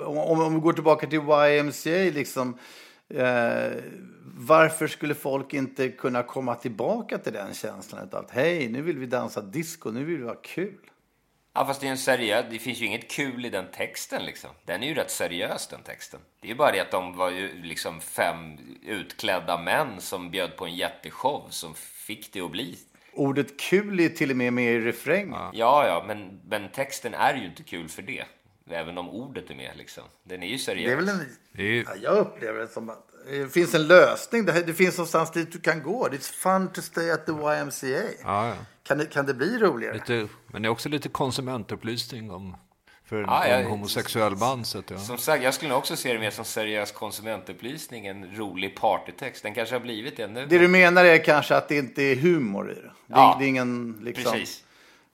om, 0.07 0.41
om 0.41 0.53
vi 0.55 0.59
går 0.59 0.73
tillbaka 0.73 1.07
till 1.07 1.19
YMCA, 1.19 2.15
liksom, 2.17 2.57
eh, 3.09 3.71
varför 4.37 4.87
skulle 4.87 5.15
folk 5.15 5.53
inte 5.53 5.89
kunna 5.89 6.23
komma 6.23 6.55
tillbaka 6.55 7.17
till 7.17 7.33
den 7.33 7.53
känslan 7.53 8.09
av 8.11 8.19
att 8.19 8.31
hej, 8.31 8.69
nu 8.69 8.81
vill 8.81 8.97
vi 8.97 9.05
dansa 9.05 9.41
disco, 9.41 9.91
nu 9.91 10.03
vill 10.03 10.17
vi 10.17 10.27
ha 10.27 10.35
kul? 10.35 10.79
Ja, 11.55 11.65
fast 11.65 11.81
det 11.81 11.87
är 11.87 11.91
en 11.91 11.97
seriös, 11.97 12.45
det 12.49 12.59
finns 12.59 12.81
ju 12.81 12.85
inget 12.85 13.11
kul 13.11 13.45
i 13.45 13.49
den 13.49 13.71
texten 13.71 14.25
liksom. 14.25 14.49
Den 14.65 14.83
är 14.83 14.87
ju 14.87 14.93
rätt 14.93 15.11
seriös 15.11 15.67
den 15.67 15.83
texten. 15.83 16.19
Det 16.39 16.47
är 16.47 16.49
ju 16.49 16.55
bara 16.55 16.71
det 16.71 16.79
att 16.79 16.91
de 16.91 17.17
var 17.17 17.29
ju 17.29 17.61
liksom 17.63 18.01
fem 18.01 18.57
utklädda 18.85 19.57
män 19.57 20.01
som 20.01 20.31
bjöd 20.31 20.55
på 20.55 20.65
en 20.65 20.75
jätteshow 20.75 21.47
som 21.49 21.75
fick 21.75 22.33
det 22.33 22.41
att 22.41 22.51
bli. 22.51 22.77
Ordet 23.13 23.59
kul 23.59 23.99
är 23.99 24.09
till 24.09 24.31
och 24.31 24.37
med 24.37 24.53
med 24.53 24.73
i 24.73 24.79
refrängen. 24.79 25.33
Ja, 25.53 25.87
ja, 25.87 26.03
men, 26.07 26.41
men 26.47 26.69
texten 26.69 27.13
är 27.13 27.35
ju 27.35 27.45
inte 27.45 27.63
kul 27.63 27.89
för 27.89 28.01
det. 28.01 28.23
Även 28.69 28.97
om 28.97 29.09
ordet 29.09 29.49
är 29.49 29.55
med 29.55 29.77
liksom. 29.77 30.03
Den 30.23 30.43
är 30.43 30.47
ju 30.47 30.57
seriös. 30.57 30.85
Det 30.85 30.91
är 30.91 30.95
väl 30.95 31.09
en, 31.09 31.85
ja, 31.85 31.95
jag 32.01 32.17
upplever 32.17 32.59
det 32.59 32.67
som 32.67 32.89
att 32.89 33.12
det 33.29 33.53
finns 33.53 33.75
en 33.75 33.87
lösning. 33.87 34.45
Det, 34.45 34.61
det 34.61 34.73
finns 34.73 34.97
någonstans 34.97 35.31
dit 35.31 35.51
du 35.51 35.59
kan 35.59 35.83
gå. 35.83 36.07
It's 36.07 36.33
fun 36.33 36.67
to 36.67 36.81
stay 36.81 37.11
at 37.11 37.25
the 37.25 37.31
YMCA. 37.31 38.03
Ja, 38.23 38.47
ja. 38.47 38.55
Kan, 38.83 38.97
det, 38.97 39.05
kan 39.05 39.25
det 39.25 39.33
bli 39.33 39.59
roligare? 39.59 39.93
Lite, 39.93 40.27
men 40.47 40.61
det 40.61 40.67
är 40.67 40.69
också 40.69 40.89
lite 40.89 41.09
konsumentupplysning 41.09 42.31
om 42.31 42.55
för 43.05 43.23
en, 43.23 43.63
ja, 43.63 43.69
homosexuell 43.69 44.35
band. 44.35 44.67
Så 44.67 44.79
att, 44.79 44.89
ja. 44.89 44.97
Som 44.97 45.17
sagt, 45.17 45.43
jag 45.43 45.53
skulle 45.53 45.69
nog 45.69 45.77
också 45.77 45.95
se 45.95 46.13
det 46.13 46.19
mer 46.19 46.31
som 46.31 46.45
seriös 46.45 46.91
konsumentupplysning 46.91 48.07
än 48.07 48.35
rolig 48.35 48.75
partytext. 48.75 49.43
Den 49.43 49.53
kanske 49.53 49.75
har 49.75 49.79
blivit 49.79 50.17
det 50.17 50.27
nu. 50.27 50.45
Det 50.45 50.59
du 50.59 50.67
menar 50.67 51.05
är 51.05 51.17
kanske 51.17 51.55
att 51.55 51.69
det 51.69 51.77
inte 51.77 52.03
är 52.03 52.15
humor 52.15 52.71
i 52.71 52.75
det? 52.75 52.81
Det, 52.81 52.91
ja, 53.07 53.35
det 53.39 53.45
är 53.45 53.47
ingen 53.47 53.99
liksom... 54.01 54.31
Precis. 54.31 54.63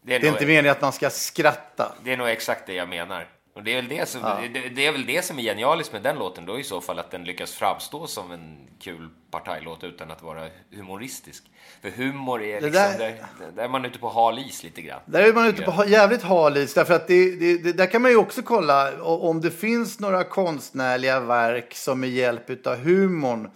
Det 0.01 0.15
är, 0.15 0.19
det 0.19 0.27
är 0.27 0.31
nog, 0.31 0.35
inte 0.35 0.45
meningen 0.45 0.71
att 0.71 0.81
man 0.81 0.91
ska 0.91 1.09
skratta. 1.09 1.95
Det 2.03 2.13
är 2.13 2.17
nog 2.17 2.29
exakt 2.29 2.65
det 2.65 2.73
jag 2.73 2.89
menar. 2.89 3.27
Och 3.59 3.65
det 3.65 3.71
är, 3.71 3.75
väl 3.75 3.87
det, 3.87 4.09
som, 4.09 4.21
ja. 4.21 4.39
det, 4.53 4.69
det, 4.69 4.85
är 4.85 4.91
väl 4.91 5.05
det 5.05 5.25
som 5.25 5.39
är 5.39 5.43
genialiskt 5.43 5.93
med 5.93 6.03
den 6.03 6.19
låten 6.19 6.45
då 6.45 6.59
i 6.59 6.63
så 6.63 6.81
fall, 6.81 6.99
att 6.99 7.11
den 7.11 7.23
lyckas 7.23 7.53
framstå 7.53 8.07
som 8.07 8.31
en 8.31 8.57
kul 8.79 9.09
partajlåt 9.31 9.83
utan 9.83 10.11
att 10.11 10.23
vara 10.23 10.47
humoristisk. 10.71 11.43
För 11.81 11.89
humor 11.89 12.43
är 12.43 12.61
liksom, 12.61 12.71
där, 12.71 12.97
där, 12.97 13.17
där, 13.55 13.63
är 13.63 13.67
man 13.67 13.85
ute 13.85 13.99
på 13.99 14.09
hal 14.09 14.39
is 14.39 14.63
lite 14.63 14.81
grann. 14.81 14.99
Där 15.05 15.23
är 15.23 15.33
man 15.33 15.47
ute 15.47 15.61
på 15.61 15.85
jävligt 15.87 16.23
hal 16.23 16.57
is, 16.57 16.73
därför 16.73 16.93
att 16.93 17.07
det, 17.07 17.77
där 17.77 17.85
kan 17.85 18.01
man 18.01 18.11
ju 18.11 18.17
också 18.17 18.41
kolla 18.41 19.03
om 19.03 19.41
det 19.41 19.51
finns 19.51 19.99
några 19.99 20.23
konstnärliga 20.23 21.19
verk 21.19 21.75
som 21.75 21.99
med 21.99 22.09
hjälp 22.09 22.67
av 22.67 22.75
humorn 22.75 23.49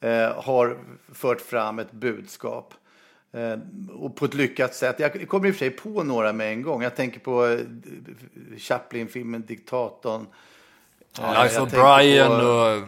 eh, 0.00 0.42
har 0.42 0.78
fört 1.14 1.40
fram 1.40 1.78
ett 1.78 1.92
budskap. 1.92 2.74
Eh, 3.32 3.58
och 3.90 4.16
på 4.16 4.24
ett 4.24 4.34
lyckat 4.34 4.74
sätt. 4.74 4.96
Jag 4.98 5.28
kommer 5.28 5.48
i 5.48 5.50
och 5.50 5.54
för 5.54 5.58
sig 5.58 5.70
på 5.70 6.02
några 6.02 6.32
med 6.32 6.52
en 6.52 6.62
gång. 6.62 6.82
Jag 6.82 6.96
tänker 6.96 7.20
på 7.20 7.46
eh, 7.46 7.58
Chaplin-filmen 8.58 9.42
Diktatorn. 9.46 10.26
Ja, 11.18 11.42
Life 11.42 11.60
of 11.60 11.70
Brian 11.70 12.40
på... 12.40 12.46
och... 12.46 12.82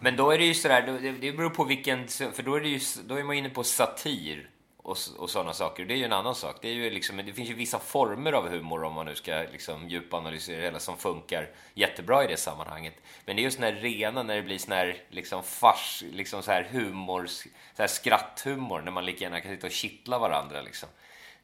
Men 0.00 0.16
då 0.16 0.30
är 0.30 0.38
det 0.38 0.44
ju 0.44 0.54
sådär, 0.54 1.16
det 1.20 1.32
beror 1.32 1.50
på 1.50 1.64
vilken... 1.64 2.08
För 2.08 2.42
då 2.42 2.54
är, 2.54 2.60
det 2.60 2.68
ju, 2.68 2.80
då 3.06 3.14
är 3.14 3.24
man 3.24 3.36
inne 3.36 3.50
på 3.50 3.64
satir 3.64 4.50
och, 4.86 4.98
och 5.18 5.30
sådana 5.30 5.52
saker. 5.52 5.84
Det 5.84 5.94
är 5.94 5.96
ju 5.96 6.04
en 6.04 6.12
annan 6.12 6.34
sak. 6.34 6.56
Det, 6.60 6.68
är 6.68 6.72
ju 6.72 6.90
liksom, 6.90 7.16
det 7.16 7.32
finns 7.32 7.50
ju 7.50 7.54
vissa 7.54 7.78
former 7.78 8.32
av 8.32 8.48
humor 8.48 8.84
om 8.84 8.92
man 8.92 9.06
nu 9.06 9.14
ska 9.14 9.44
liksom 9.52 9.88
djupanalysera 9.88 10.56
det 10.56 10.62
hela 10.62 10.78
som 10.78 10.96
funkar 10.96 11.50
jättebra 11.74 12.24
i 12.24 12.26
det 12.26 12.36
sammanhanget. 12.36 12.94
Men 13.24 13.36
det 13.36 13.42
är 13.42 13.44
just 13.44 13.60
den 13.60 13.74
här 13.74 13.80
rena 13.80 14.22
när 14.22 14.36
det 14.36 14.42
blir 14.42 14.58
sån 14.58 14.72
här 14.72 14.96
liksom 15.08 15.42
fars, 15.42 16.04
liksom 16.12 16.42
så 16.42 16.50
här 16.50 16.68
humor, 16.70 17.26
så 17.26 17.48
här 17.76 17.86
skratthumor 17.86 18.80
när 18.80 18.92
man 18.92 19.04
lika 19.04 19.24
gärna 19.24 19.40
kan 19.40 19.54
sitta 19.54 19.66
och 19.66 19.72
kittla 19.72 20.18
varandra 20.18 20.62
liksom. 20.62 20.88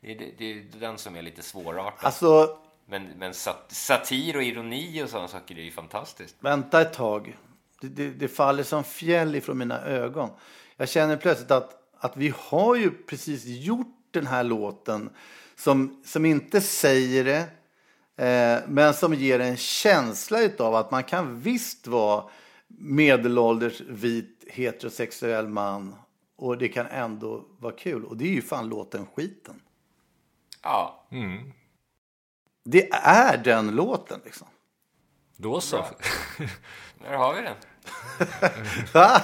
Det, 0.00 0.14
det, 0.14 0.32
det 0.38 0.50
är 0.50 0.64
den 0.80 0.98
som 0.98 1.16
är 1.16 1.22
lite 1.22 1.42
svårartad. 1.42 2.06
Alltså, 2.06 2.58
men, 2.86 3.08
men 3.18 3.34
sat, 3.34 3.64
satir 3.68 4.36
och 4.36 4.42
ironi 4.42 5.02
och 5.02 5.08
sådana 5.08 5.28
saker 5.28 5.58
är 5.58 5.62
ju 5.62 5.70
fantastiskt. 5.70 6.36
Vänta 6.40 6.80
ett 6.80 6.92
tag. 6.92 7.36
Det, 7.80 7.88
det, 7.88 8.10
det 8.10 8.28
faller 8.28 8.62
som 8.62 8.84
fjäll 8.84 9.34
ifrån 9.34 9.58
mina 9.58 9.80
ögon. 9.80 10.30
Jag 10.76 10.88
känner 10.88 11.16
plötsligt 11.16 11.50
att 11.50 11.81
att 12.02 12.16
vi 12.16 12.34
har 12.36 12.74
ju 12.74 12.90
precis 12.90 13.44
gjort 13.44 13.96
den 14.10 14.26
här 14.26 14.44
låten 14.44 15.10
som, 15.56 16.02
som 16.04 16.24
inte 16.24 16.60
säger 16.60 17.24
det, 17.24 17.40
eh, 18.24 18.68
men 18.68 18.94
som 18.94 19.14
ger 19.14 19.40
en 19.40 19.56
känsla 19.56 20.38
av 20.58 20.74
att 20.74 20.90
man 20.90 21.04
kan 21.04 21.40
visst 21.40 21.86
vara 21.86 22.24
medelålders 22.68 23.80
vit 23.80 24.44
heterosexuell 24.46 25.48
man 25.48 25.94
och 26.36 26.58
det 26.58 26.68
kan 26.68 26.86
ändå 26.86 27.44
vara 27.58 27.74
kul. 27.74 28.04
Och 28.04 28.16
det 28.16 28.24
är 28.24 28.34
ju 28.34 28.42
fan 28.42 28.68
låten 28.68 29.06
skiten. 29.06 29.60
Ja. 30.62 31.06
Mm. 31.10 31.52
Det 32.64 32.92
är 32.92 33.38
den 33.38 33.70
låten 33.70 34.20
liksom. 34.24 34.46
Då 35.36 35.60
så. 35.60 35.76
Där 36.98 37.14
har 37.14 37.34
vi 37.34 37.42
den. 37.42 37.56
Va? 38.94 39.22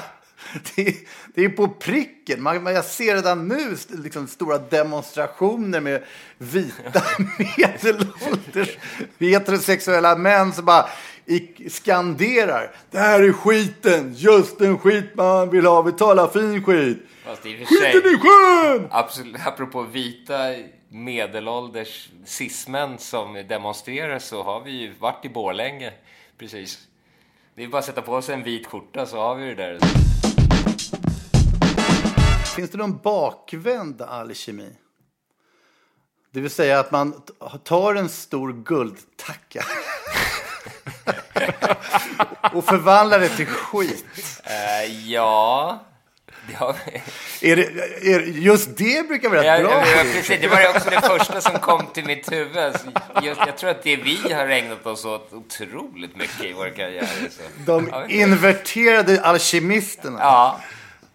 Det, 0.75 0.97
det 1.35 1.45
är 1.45 1.49
på 1.49 1.69
pricken. 1.69 2.43
Man, 2.43 2.67
jag 2.67 2.85
ser 2.85 3.15
redan 3.15 3.49
nu 3.49 3.77
liksom, 3.89 4.27
stora 4.27 4.59
demonstrationer 4.59 5.81
med 5.81 6.03
vita 6.39 7.03
medelålders 7.57 8.77
heterosexuella 9.19 10.17
män 10.17 10.53
som 10.53 10.65
bara 10.65 10.89
i, 11.27 11.71
skanderar. 11.71 12.75
Det 12.91 12.99
här 12.99 13.23
är 13.23 13.33
skiten, 13.33 14.15
just 14.17 14.59
den 14.59 14.79
skit 14.79 15.05
man 15.15 15.51
vill 15.51 15.67
ha. 15.67 15.83
Vi 15.83 15.93
talar 15.93 16.29
fin 16.29 16.65
skit. 16.65 16.99
Fast 17.25 17.47
i 17.47 17.55
och 17.55 17.59
för 17.69 17.75
sig, 17.75 17.93
Skiten 17.93 18.15
i 18.15 18.19
sjön! 18.19 18.89
absolut, 18.91 19.47
apropå 19.47 19.83
vita 19.83 20.39
medelålders 20.89 22.09
cismän 22.25 22.99
som 22.99 23.45
demonstrerar 23.49 24.19
så 24.19 24.43
har 24.43 24.61
vi 24.61 24.71
ju 24.71 24.93
varit 24.99 25.25
i 25.25 25.29
Borlänge 25.29 25.93
precis. 26.39 26.79
Det 27.55 27.65
är 27.65 27.69
bara 27.69 27.79
att 27.79 27.85
sätta 27.85 28.03
på 28.03 28.23
sig 28.23 28.35
en 28.35 28.43
vit 28.43 28.67
skjorta 28.67 29.07
så 29.07 29.17
har 29.17 29.35
vi 29.35 29.47
det 29.47 29.55
där. 29.55 30.08
Finns 32.59 32.71
det 32.71 32.79
någon 32.79 32.99
bakvänd 32.99 34.03
alkemi? 34.03 34.69
Det 36.31 36.41
vill 36.41 36.51
säga 36.51 36.81
att 36.81 36.91
man 36.91 37.23
tar 37.65 37.95
en 37.95 38.09
stor 38.09 38.53
guldtacka 38.53 39.65
och 42.53 42.65
förvandlar 42.65 43.21
det 43.21 43.29
till 43.29 43.47
skit. 43.47 44.05
Eh, 44.45 45.11
ja... 45.11 45.85
Vi. 46.47 46.55
Är 47.53 47.57
det, 47.57 47.63
är, 48.13 48.21
just 48.21 48.77
det 48.77 49.09
brukar 49.09 49.29
vara 49.29 49.41
rätt 49.41 49.47
Ja, 49.47 49.69
bra. 49.69 49.87
ja, 49.89 50.03
precis, 50.13 50.41
det 50.41 50.49
var 50.49 50.69
också 50.69 50.91
det 50.91 51.01
första 51.01 51.41
som 51.41 51.59
kom 51.59 51.87
till 51.87 52.05
mitt 52.05 52.33
huvud. 52.33 52.75
Just, 53.23 53.41
jag 53.47 53.59
tror 53.59 53.71
att 53.71 53.83
det 53.83 53.97
vi 53.97 54.33
har 54.33 54.49
ägnat 54.49 54.87
oss 54.87 55.05
åt 55.05 55.33
otroligt 55.33 56.17
mycket 56.17 56.45
i 56.45 56.53
vår 56.53 56.77
karriär. 56.77 57.09
Så. 57.31 57.43
De 57.67 57.89
Ja, 57.93 58.07
inverterade 58.09 59.23
alkemisterna. 59.23 60.19
Ja, 60.21 60.61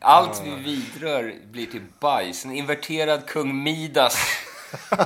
allt 0.03 0.41
vi 0.45 0.55
vidrör 0.55 1.33
blir 1.51 1.65
till 1.65 1.81
bajs. 1.99 2.45
En 2.45 2.51
inverterad 2.51 3.25
kung 3.25 3.63
Midas. 3.63 4.17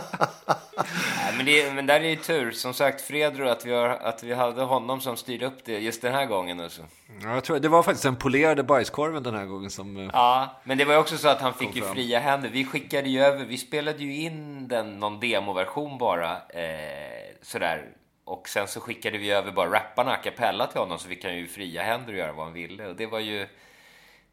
Nej, 1.17 1.33
men, 1.37 1.45
det, 1.45 1.73
men 1.73 1.85
där 1.85 1.99
är 1.99 2.09
ju 2.09 2.15
tur. 2.15 2.51
Som 2.51 2.73
sagt, 2.73 3.01
Fredro, 3.01 3.47
att 3.49 3.65
vi, 3.65 3.73
har, 3.73 3.89
att 3.89 4.23
vi 4.23 4.33
hade 4.33 4.61
honom 4.61 5.01
som 5.01 5.17
styrde 5.17 5.45
upp 5.45 5.65
det 5.65 5.79
just 5.79 6.01
den 6.01 6.13
här 6.13 6.25
gången. 6.25 6.59
Alltså. 6.59 6.81
Ja, 7.23 7.33
jag 7.33 7.43
tror 7.43 7.59
det 7.59 7.67
var 7.69 7.83
faktiskt 7.83 8.03
den 8.03 8.15
polerade 8.15 8.63
bajskorven 8.63 9.23
den 9.23 9.35
här 9.35 9.45
gången 9.45 9.69
som... 9.69 9.97
eh, 9.97 10.09
Ja, 10.13 10.55
men 10.63 10.77
det 10.77 10.85
var 10.85 10.93
ju 10.93 10.99
också 10.99 11.17
så 11.17 11.27
att 11.29 11.41
han 11.41 11.53
fick 11.53 11.75
ju 11.75 11.81
fram. 11.81 11.93
fria 11.93 12.19
händer. 12.19 12.49
Vi 12.49 12.65
skickade 12.65 13.09
ju 13.09 13.21
över, 13.21 13.45
vi 13.45 13.57
spelade 13.57 14.03
ju 14.03 14.15
in 14.15 14.67
den, 14.67 14.99
någon 14.99 15.19
demoversion 15.19 15.97
bara, 15.97 16.31
eh, 16.31 17.35
sådär. 17.41 17.85
Och 18.25 18.49
sen 18.49 18.67
så 18.67 18.79
skickade 18.79 19.17
vi 19.17 19.31
över 19.31 19.51
bara 19.51 19.69
rapparna 19.71 20.11
a 20.11 20.17
cappella 20.23 20.67
till 20.67 20.79
honom 20.79 20.99
så 20.99 21.07
vi 21.09 21.15
kan 21.15 21.35
ju 21.37 21.47
fria 21.47 21.83
händer 21.83 22.13
och 22.13 22.19
göra 22.19 22.31
vad 22.33 22.45
han 22.45 22.53
ville. 22.53 22.87
Och 22.87 22.95
det 22.95 23.05
var 23.05 23.19
ju, 23.19 23.47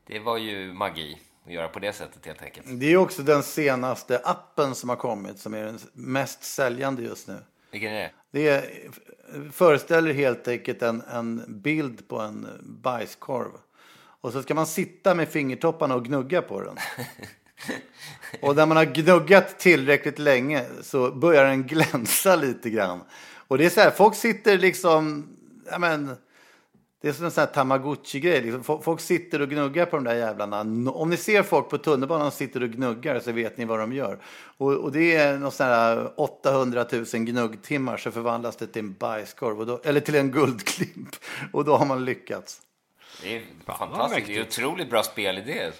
det 0.06 0.18
var 0.18 0.38
ju 0.38 0.72
magi 0.72 1.18
att 1.46 1.52
göra 1.52 1.68
på 1.68 1.78
det 1.78 1.92
sättet 1.92 2.26
helt 2.26 2.42
enkelt. 2.42 2.66
Det 2.80 2.92
är 2.92 2.96
också 2.96 3.22
den 3.22 3.42
senaste 3.42 4.20
appen 4.24 4.74
som 4.74 4.88
har 4.88 4.96
kommit 4.96 5.38
som 5.38 5.54
är 5.54 5.64
den 5.64 5.78
mest 5.92 6.44
säljande 6.44 7.02
just 7.02 7.28
nu. 7.28 7.38
Vilken 7.70 7.92
är 7.92 8.02
det? 8.02 8.10
Det 8.30 8.48
är, 8.48 8.90
föreställer 9.52 10.12
helt 10.12 10.48
enkelt 10.48 10.82
en, 10.82 11.00
en 11.00 11.60
bild 11.62 12.08
på 12.08 12.20
en 12.20 12.48
bajskorv. 12.62 13.50
Och 14.20 14.32
så 14.32 14.42
ska 14.42 14.54
man 14.54 14.66
sitta 14.66 15.14
med 15.14 15.28
fingertopparna 15.28 15.94
och 15.94 16.04
gnugga 16.04 16.42
på 16.42 16.60
den. 16.60 16.76
Och 18.40 18.56
när 18.56 18.66
man 18.66 18.76
har 18.76 18.84
gnuggat 18.84 19.58
tillräckligt 19.58 20.18
länge 20.18 20.64
så 20.82 21.10
börjar 21.10 21.44
den 21.44 21.66
glänsa 21.66 22.36
lite 22.36 22.70
grann. 22.70 23.00
Och 23.48 23.58
det 23.58 23.66
är 23.66 23.70
så 23.70 23.80
här, 23.80 23.90
folk 23.90 24.14
sitter 24.14 24.58
liksom, 24.58 25.28
ja 25.70 25.78
men, 25.78 26.16
det 27.04 27.10
är 27.10 27.12
som 27.12 27.24
en 27.24 27.30
sån 27.30 27.40
här 27.40 27.46
tamagotchi-grej. 27.54 28.40
Liksom. 28.40 28.62
Fo- 28.62 28.82
Folk 28.82 29.00
sitter 29.00 29.42
och 29.42 29.48
gnuggar 29.50 29.86
på 29.86 29.96
de 29.96 30.04
där 30.04 30.14
jävlarna. 30.14 30.60
Om 30.90 31.10
ni 31.10 31.16
ser 31.16 31.42
folk 31.42 31.68
på 31.68 31.78
tunnelbanan 31.78 32.30
som 32.30 32.38
sitter 32.38 32.62
och 32.62 32.68
gnuggar 32.68 33.20
så 33.20 33.32
vet 33.32 33.56
ni 33.58 33.64
vad 33.64 33.78
de 33.78 33.92
gör. 33.92 34.18
Och, 34.58 34.72
och 34.72 34.92
det 34.92 35.16
är 35.16 35.38
någon 35.38 35.52
sån 35.52 35.66
här 35.66 36.20
800 36.20 36.86
000 36.92 37.04
gnuggtimmar 37.12 37.96
så 37.96 38.10
förvandlas 38.10 38.56
det 38.56 38.66
till 38.66 38.80
en 38.82 38.92
bajskorv. 38.92 39.60
Och 39.60 39.66
då, 39.66 39.80
eller 39.84 40.00
till 40.00 40.14
en 40.14 40.30
guldklimp. 40.30 41.16
Och 41.52 41.64
då 41.64 41.76
har 41.76 41.86
man 41.86 42.04
lyckats. 42.04 42.60
Det 43.22 43.36
är 43.36 43.42
fantastiskt. 43.66 44.26
Det 44.26 44.36
är 44.38 44.42
otroligt 44.42 44.90
bra 44.90 45.02
spelidé. 45.02 45.70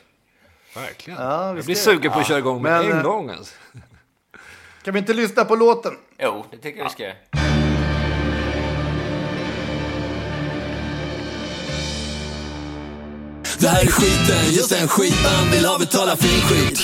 Verkligen. 0.75 1.21
Ja, 1.23 1.57
jag 1.57 1.65
blir 1.65 1.75
sugen 1.75 2.13
på 2.13 2.19
att 2.19 2.29
köra 2.29 2.39
igång 2.39 2.63
med 2.63 2.81
Men, 2.83 2.91
en 2.91 2.97
eh, 2.97 3.03
gång 3.03 3.31
alltså. 3.31 3.55
Kan 4.83 4.95
vi 4.95 5.01
inte 5.01 5.15
lyssna 5.15 5.45
på 5.45 5.55
låten? 5.57 5.93
Jo, 6.19 6.45
det 6.51 6.57
tycker 6.57 6.79
jag 6.79 6.85
vi 6.85 6.91
ska 6.91 7.13
Det 13.65 13.71
här 13.71 13.83
är 13.83 13.87
skiten, 13.87 14.53
just 14.53 14.71
den 14.71 14.89
skit 14.89 15.15
man 15.23 15.51
vill 15.51 15.65
ha 15.65 15.79
betala 15.79 16.17
fin 16.17 16.41
skit. 16.41 16.81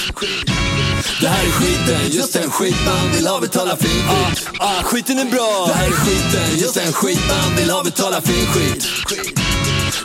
Det 1.21 1.29
här 1.29 1.45
är 1.47 1.51
skiten, 1.51 2.11
just 2.11 2.33
den 2.33 2.51
skit 2.51 2.77
man 2.87 3.13
vill 3.13 3.27
ha 3.27 3.41
betala 3.41 3.77
fin 3.77 3.91
skit. 3.91 4.49
Ah, 4.59 4.79
ah, 4.79 4.83
Skiten 4.83 5.19
är 5.19 5.25
bra. 5.25 5.65
Det 5.67 5.73
här 5.75 5.87
är 5.87 5.91
skiten, 5.91 6.59
just 6.59 6.75
den 6.75 6.93
skit 6.93 7.21
man 7.29 7.57
vill 7.57 7.71
ha 7.71 7.83
betala 7.83 8.21
fin 8.21 8.47
skit. 8.47 8.87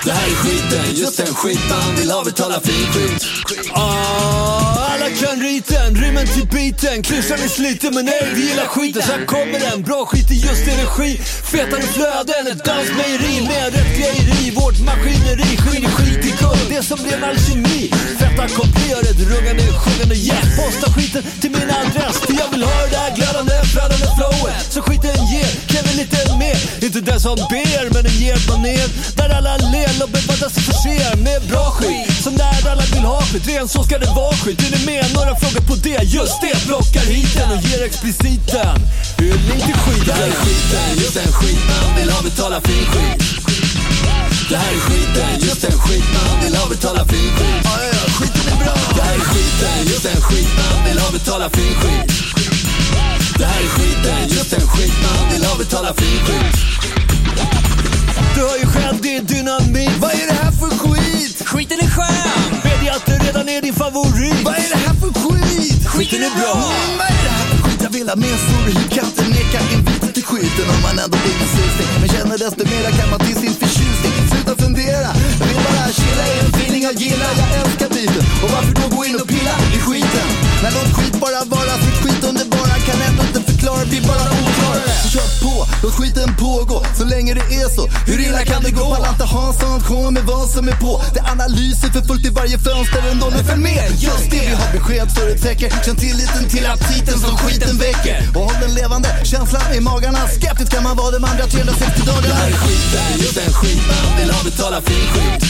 Det 0.05 0.11
här 0.11 0.27
är 0.27 0.35
skiten, 0.35 0.95
just 0.95 1.17
den 1.17 1.35
skit 1.35 1.59
man 1.69 1.95
vill 1.95 2.11
ha 2.11 2.23
betala 2.23 2.59
fin 2.59 2.93
skit. 2.93 3.27
Ah, 3.73 4.94
alla 5.05 5.15
kan 5.15 5.39
riten, 5.39 5.95
rymmen 5.95 6.25
till 6.25 6.41
typ 6.41 6.51
biten. 6.51 7.03
Klyschan 7.03 7.39
är 7.47 7.47
sliten 7.47 7.93
men 7.95 8.07
ey, 8.07 8.25
vi 8.35 8.41
gillar 8.49 8.65
skiten. 8.65 9.01
Så 9.01 9.11
här 9.11 9.25
kommer 9.25 9.59
den, 9.59 9.81
bra 9.81 10.05
skit 10.05 10.31
i 10.31 10.37
just 10.47 10.67
energi. 10.73 11.11
Fetare 11.51 11.87
flöden, 11.95 12.43
ett 12.51 12.63
dansmejeri 12.65 13.35
med 13.49 13.65
rätt 13.75 13.91
grejeri 13.97 14.51
Vårt 14.59 14.79
maskineri. 14.87 15.49
Skiner 15.63 15.91
skit 15.97 16.25
i 16.29 16.33
guld, 16.41 16.65
Det 16.69 16.83
som 16.89 16.99
blev 17.03 17.23
alkemi 17.23 17.81
Fetta 18.19 18.45
kopior, 18.57 19.01
ett 19.11 19.21
rungande, 19.31 19.63
sjungande 19.81 20.15
yes 20.15 20.47
Posta 20.57 20.87
skiten 20.93 21.23
till 21.41 21.51
min 21.51 21.69
adress 21.79 22.17
För 22.25 22.33
jag 22.41 22.49
vill 22.53 22.63
ha 22.63 22.75
det 22.83 22.91
där 22.97 23.09
glödande 23.17 23.55
flödande 23.73 24.07
flowet. 24.17 24.65
Så 24.73 24.81
skiten 24.81 25.17
ger, 25.31 25.51
kräver 25.71 25.93
lite 26.01 26.19
mer. 26.41 26.57
Inte 26.85 27.01
den 27.11 27.19
som 27.19 27.35
ber 27.53 27.83
men 27.93 28.03
den 28.07 28.17
ger 28.23 28.37
manér 28.49 28.87
Där 29.17 29.29
alla 29.37 29.53
ler 29.73 29.93
och 30.03 30.09
fattas 30.27 30.53
sig 30.53 30.63
förser. 30.63 31.15
Med 31.27 31.41
bra 31.49 31.65
skit, 31.77 32.23
som 32.23 32.33
när 32.33 32.69
alla 32.71 32.85
vill 32.93 33.05
ha 33.13 33.21
skit. 33.21 33.47
Ren 33.47 33.67
så 33.67 33.83
ska 33.83 33.97
det 33.97 34.11
vara 34.15 34.35
skit, 34.41 34.59
är 34.59 34.85
med? 34.95 35.13
Några 35.13 35.35
frågor 35.35 35.63
på 35.69 35.75
det, 35.75 36.03
just 36.03 36.41
det 36.41 36.55
Plockar 36.67 37.05
hit 37.13 37.33
den 37.37 37.49
och 37.55 37.63
ger 37.63 37.83
expliciten. 37.89 38.75
Hur 39.17 39.37
lite 39.49 39.73
skit 39.83 40.05
det 40.05 40.13
här 40.13 40.27
är 40.27 40.37
skiten, 40.43 40.89
just 41.01 41.13
den 41.13 41.31
skit 41.37 41.61
man 41.71 41.95
vill 41.97 42.09
ha 42.09 42.21
betala 42.21 42.61
fin 42.61 42.85
skit. 42.91 43.23
Det 44.49 44.57
här 44.57 44.71
är 44.77 44.81
skiten, 44.87 45.33
just 45.47 45.61
den 45.61 45.77
skit 45.83 46.07
man 46.17 46.43
vill 46.43 46.55
ha 46.55 46.65
betala 46.69 47.05
fin 47.05 47.29
skit. 47.37 47.61
Ja, 47.63 47.75
ja, 47.93 48.03
skiten 48.17 48.45
är 48.53 48.57
bra. 48.63 48.75
Det 48.95 49.01
här 49.01 49.15
är 49.15 49.25
skiten, 49.31 49.79
just 49.91 50.03
den 50.03 50.21
skit 50.21 50.51
man 50.59 50.85
vill 50.87 50.99
ha 50.99 51.11
betala 51.11 51.49
fin 51.49 51.73
skit. 51.81 52.11
Det 53.39 53.45
här 53.45 53.61
är 53.67 53.71
skiten, 53.77 54.21
just 54.37 54.51
den 54.51 54.67
skit 54.67 54.95
man 55.05 55.31
vill 55.31 55.43
ha 55.45 55.55
betala 55.57 55.93
fin 55.93 56.19
skit. 56.25 56.55
Du 58.35 58.41
hör 58.41 58.57
ju 58.63 58.67
själv, 58.75 58.95
det 59.01 59.15
är 59.17 59.21
dynamit. 59.21 59.91
Vad 59.99 60.11
är 60.11 60.27
det 60.29 60.37
här 60.43 60.51
för 60.51 60.71
skit? 60.77 61.41
Skiten 61.45 61.79
är 61.79 61.89
skön. 61.89 62.54
Redan 63.45 63.57
är 63.57 63.61
din 63.61 63.73
favorit? 63.85 64.41
Vad 64.47 64.55
är 64.65 64.69
det 64.73 64.81
här 64.85 64.95
för 65.01 65.11
skit? 65.21 65.87
Skiten 65.93 66.23
är 66.27 66.33
bra. 66.39 66.53
Mm, 66.53 66.97
Vad 66.99 67.07
är 67.15 67.21
det 67.27 67.33
här 67.39 67.45
för 67.51 67.57
skit? 67.63 67.79
Jag 67.85 67.91
vill 67.97 68.07
ha 68.09 68.15
mer 68.15 68.37
hit 68.67 68.89
Kan 68.95 69.05
inte 69.05 69.23
neka 69.37 69.59
inviten 69.73 70.11
till 70.17 70.25
skiten? 70.29 70.65
Om 70.75 70.81
man 70.87 70.95
ändå 71.03 71.17
blir 71.23 71.37
en 71.45 71.49
susning 71.57 71.89
Men 72.01 72.09
känner 72.15 72.37
desto 72.45 72.63
mera 72.73 72.89
kan 72.99 73.07
man 73.13 73.19
till 73.27 73.37
sin 73.43 73.53
förtjusning. 73.61 74.13
Sluta 74.31 74.53
fundera, 74.63 75.09
jag 75.39 75.47
vill 75.49 75.61
bara 75.67 75.83
chilla 75.99 76.25
i 76.33 76.35
en 76.43 76.49
feeling. 76.55 76.83
Jag 76.89 76.95
gillar 77.03 77.31
Jag 77.41 77.49
älskar 77.61 77.89
biten. 77.97 78.23
Och 78.43 78.49
varför 78.55 78.73
då 78.79 78.85
gå 78.95 79.01
in 79.09 79.15
och 79.21 79.27
pilla 79.33 79.55
i 79.77 79.79
skiten? 79.85 80.27
När 80.63 80.71
låt 80.77 80.91
skit 80.97 81.15
bara 81.25 81.39
vara 81.55 81.73
sitt 81.83 81.97
skit 82.03 82.23
inte 83.81 83.95
förklara, 83.95 84.29
bara 84.29 84.49
oklarare 84.49 84.93
Så 85.03 85.09
kör 85.09 85.27
på, 85.43 85.67
låt 85.83 85.93
skiten 85.93 86.35
pågå. 86.35 86.85
Så 86.97 87.03
länge 87.03 87.33
det 87.33 87.45
är 87.61 87.69
så 87.75 87.87
Hur 88.09 88.19
illa 88.19 88.41
kan 88.45 88.63
det 88.63 88.71
gå? 88.71 88.95
Palanta 88.95 89.25
Hansson 89.25 89.69
kommer 89.69 89.75
en 89.75 89.81
show 89.81 90.13
med 90.13 90.23
vad 90.23 90.49
som 90.49 90.67
är 90.67 90.77
på. 90.85 91.01
Det 91.13 91.19
är 91.19 91.31
analyser 91.31 91.89
för 91.95 92.01
fullt 92.01 92.25
i 92.25 92.29
varje 92.29 92.57
fönster 92.59 93.01
ändå 93.11 93.25
Nu 93.35 93.43
följ 93.43 93.61
med, 93.61 93.91
just 94.07 94.29
det 94.31 94.43
vi 94.49 94.55
har 94.61 94.71
besked 94.77 95.07
så 95.15 95.21
det 95.29 95.37
täcker 95.37 95.69
Känn 95.85 95.95
tilliten 95.95 96.43
till 96.53 96.65
aptiten 96.65 97.19
som 97.19 97.37
skiten 97.37 97.77
väcker. 97.77 98.17
Och 98.35 98.41
håll 98.47 98.59
den 98.61 98.73
levande 98.79 99.09
känslan 99.23 99.73
i 99.77 99.79
magarna. 99.79 100.21
Skeptisk 100.37 100.71
kan 100.73 100.83
man 100.83 100.95
vara 100.97 101.11
de 101.11 101.23
andra 101.31 101.45
360 101.45 102.01
dagarna. 102.05 102.27
Det 102.27 102.33
här 102.33 102.47
är 102.47 102.59
skiten, 102.63 103.09
just 103.23 103.35
den 103.35 103.53
skit 103.53 103.81
man 103.91 104.17
vill 104.17 104.29
ha 104.35 104.43
betala 104.43 104.81
fin 104.81 105.05
skit. 105.13 105.41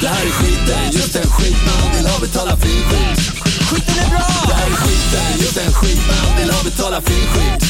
Det 0.00 0.08
här 0.08 0.26
är 0.26 0.34
skiten, 0.38 0.82
just 0.92 1.12
den 1.12 1.28
skit 1.36 1.56
man 1.66 1.96
vill 1.96 2.06
ha 2.06 2.18
betala 2.20 2.56
fin 2.56 2.82
skit. 2.88 3.45
Skiten 3.70 3.98
är 4.04 4.10
bra! 4.10 4.26
Det 4.48 4.54
här 4.54 4.66
är 4.66 4.76
skiten, 4.76 5.40
just 5.40 5.56
en 5.56 5.72
skit 5.72 6.00
man 6.08 6.36
vill 6.38 6.50
ha 6.50 6.62
betala 6.64 7.00
fin 7.00 7.26
skit 7.32 7.62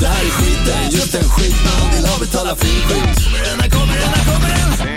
Det 0.00 0.06
här 0.06 0.24
är 0.24 0.30
skiten, 0.30 0.90
just 0.90 1.14
en 1.14 1.28
skit 1.28 1.56
man 1.64 1.90
vill 1.94 2.06
ha 2.06 2.18
betala 2.18 2.56
fin 2.56 2.80
skit 2.88 3.24
Kommer 3.24 3.38
den, 3.38 3.60
här 3.60 3.70
kommer 3.70 3.94
den, 3.94 4.08
här 4.14 4.24
kommer 4.34 4.48
den! 4.48 4.95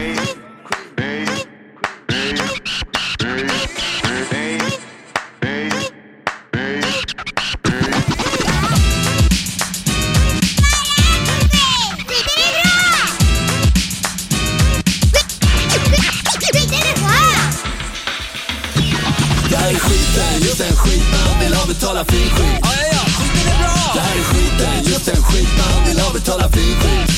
Betala 22.00 22.06
fin 22.06 22.30
skit. 22.30 22.60
Ja, 22.64 22.72
ja, 22.82 22.88
ja, 22.92 23.04
skiten 23.18 23.48
är 23.52 23.58
bra! 23.60 23.76
Det 23.94 24.00
här 24.00 24.16
är 24.18 24.24
skiten, 24.24 24.92
just 24.92 25.08
en 25.08 25.22
skit 25.24 25.50
man 25.60 25.86
vill 25.88 26.00
ha 26.00 26.14
betala 26.14 26.50
fin 26.50 26.76
skit. 26.82 27.10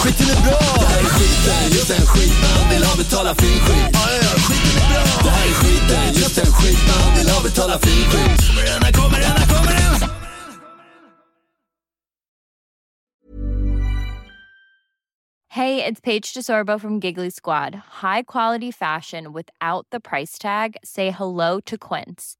Skiten 0.00 0.28
är 0.34 0.40
bra! 0.46 0.58
Det 0.80 0.86
här 0.86 1.00
är 1.00 1.10
skiten, 1.16 1.64
just 1.76 1.90
en 1.90 2.06
skit 2.06 2.34
man 2.44 2.70
vill 2.70 2.84
ha 2.84 2.96
betala 2.96 3.34
fin 3.34 3.60
skit. 3.66 3.90
Ja, 3.92 4.04
ja, 4.10 4.18
ja, 4.26 4.32
skiten 4.46 4.74
är 4.80 4.86
bra! 4.92 5.04
Det 5.24 5.30
här 5.36 5.46
är 5.50 5.56
skiten, 5.60 6.06
just 6.22 6.38
en 6.38 6.52
skit 6.52 6.80
man 6.90 7.06
vill 7.16 7.28
ha 7.28 7.42
betala 7.42 7.78
fin 7.78 8.04
skit. 8.10 8.38
Kommer 8.46 8.64
den, 8.70 8.82
här 8.82 8.92
kommer 8.92 9.18
den, 9.24 9.36
här 9.40 9.48
kommer 9.54 9.72
den! 9.72 10.10
Hey, 15.52 15.84
it's 15.84 16.00
Paige 16.00 16.32
DeSorbo 16.32 16.80
from 16.80 17.00
Giggly 17.00 17.30
Squad. 17.30 17.74
High 18.02 18.22
quality 18.22 18.70
fashion 18.70 19.32
without 19.32 19.86
the 19.90 20.00
price 20.00 20.38
tag. 20.38 20.76
Say 20.84 21.10
hello 21.10 21.60
to 21.66 21.76
Quince. 21.76 22.39